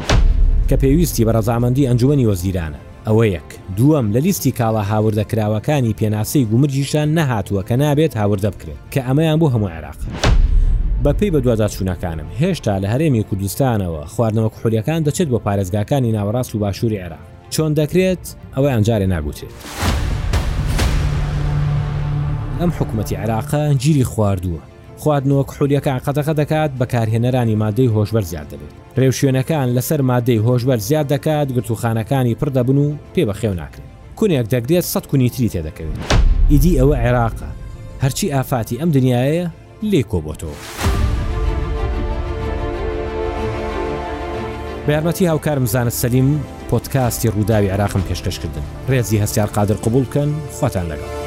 کە 0.69 0.77
پێویستی 0.83 1.25
بە 1.27 1.33
ڕزامەندی 1.37 1.87
ئەنجومنی 1.89 2.27
وەزیرانە 2.31 2.81
ئەوە 3.09 3.25
یەک 3.37 3.49
دووەم 3.77 4.07
لە 4.13 4.17
لیستی 4.27 4.51
کاڵە 4.59 4.83
هاوردەکراوەکانی 4.91 5.97
پێناسی 6.01 6.43
گومرجیشان 6.51 7.09
نەهاتووە 7.19 7.63
کە 7.69 7.73
نابێت 7.83 8.13
هاوردە 8.21 8.49
بکرێت 8.55 8.77
کە 8.95 8.99
ئەمەیان 9.07 9.39
بۆ 9.41 9.47
هەموو 9.55 9.69
عێراق. 9.73 9.99
بەپی 11.05 11.31
بە 11.35 11.39
دوواداچوونەکانم 11.45 12.29
هێشتا 12.41 12.81
لە 12.83 12.89
هەرێمی 12.93 13.23
کوردستانەوە 13.29 14.07
خواردنەوە 14.15 14.51
کوحولیەکان 14.55 15.01
دەچێت 15.07 15.29
بۆ 15.33 15.39
پارێزگاکانی 15.47 16.13
ناوەڕاست 16.17 16.55
و 16.55 16.59
باشووری 16.59 16.99
عێرا 17.03 17.19
چۆن 17.51 17.75
دەکرێت 17.79 18.25
ئەوە 18.57 18.69
ئەنجارێ 18.73 19.07
ناگوتێت. 19.13 19.55
ئەم 22.61 22.71
حکوومەتتی 22.79 23.15
عراقا 23.17 23.73
گیری 23.75 24.05
خواردووە 24.05 24.61
خواردنەوە 25.03 25.45
کوحولیەکان 25.51 25.99
قەتەقە 26.07 26.33
دەکات 26.41 26.71
بەکارهێنەرانی 26.81 27.57
مادەی 27.63 27.89
هۆشبەر 27.95 28.23
زیاد 28.31 28.49
دەبێت 28.53 28.84
ڕێوشێنەکان 29.01 29.69
لەسەر 29.77 30.01
مادەی 30.11 30.43
هۆشبەر 30.47 30.79
زیاد 30.89 31.07
دەکات 31.15 31.49
گرتوخانەکانی 31.57 32.37
پڕ 32.41 32.49
دەبن 32.57 32.77
و 32.85 32.97
پێ 33.15 33.23
بە 33.29 33.35
خێو 33.41 33.55
ناکرێن 33.61 33.91
کونێک 34.19 34.47
دەگرێت 34.55 34.85
سە 34.93 35.01
کونیتری 35.11 35.53
تێدەکەوێت 35.55 35.99
ئیدی 36.51 36.79
ئەوە 36.79 36.95
عێراقە 37.03 37.51
هەرچی 38.03 38.33
ئافاتی 38.35 38.79
ئەم 38.81 38.91
دنیاەیە 38.97 39.47
لێ 39.91 40.03
کۆبتەوە. 40.11 40.59
یارمەتی 44.89 45.27
هاوکارم 45.31 45.67
زانت 45.75 45.95
سەلیم 46.03 46.29
پۆتکاستی 46.71 47.31
ڕووداوی 47.35 47.73
عراقم 47.75 48.03
پێشکەشکردن 48.09 48.65
ڕێزی 48.91 49.23
هەستیار 49.23 49.49
قادر 49.57 49.77
قوبولکەن 49.85 50.31
خواتان 50.57 50.87
لەگەڵ 50.91 51.24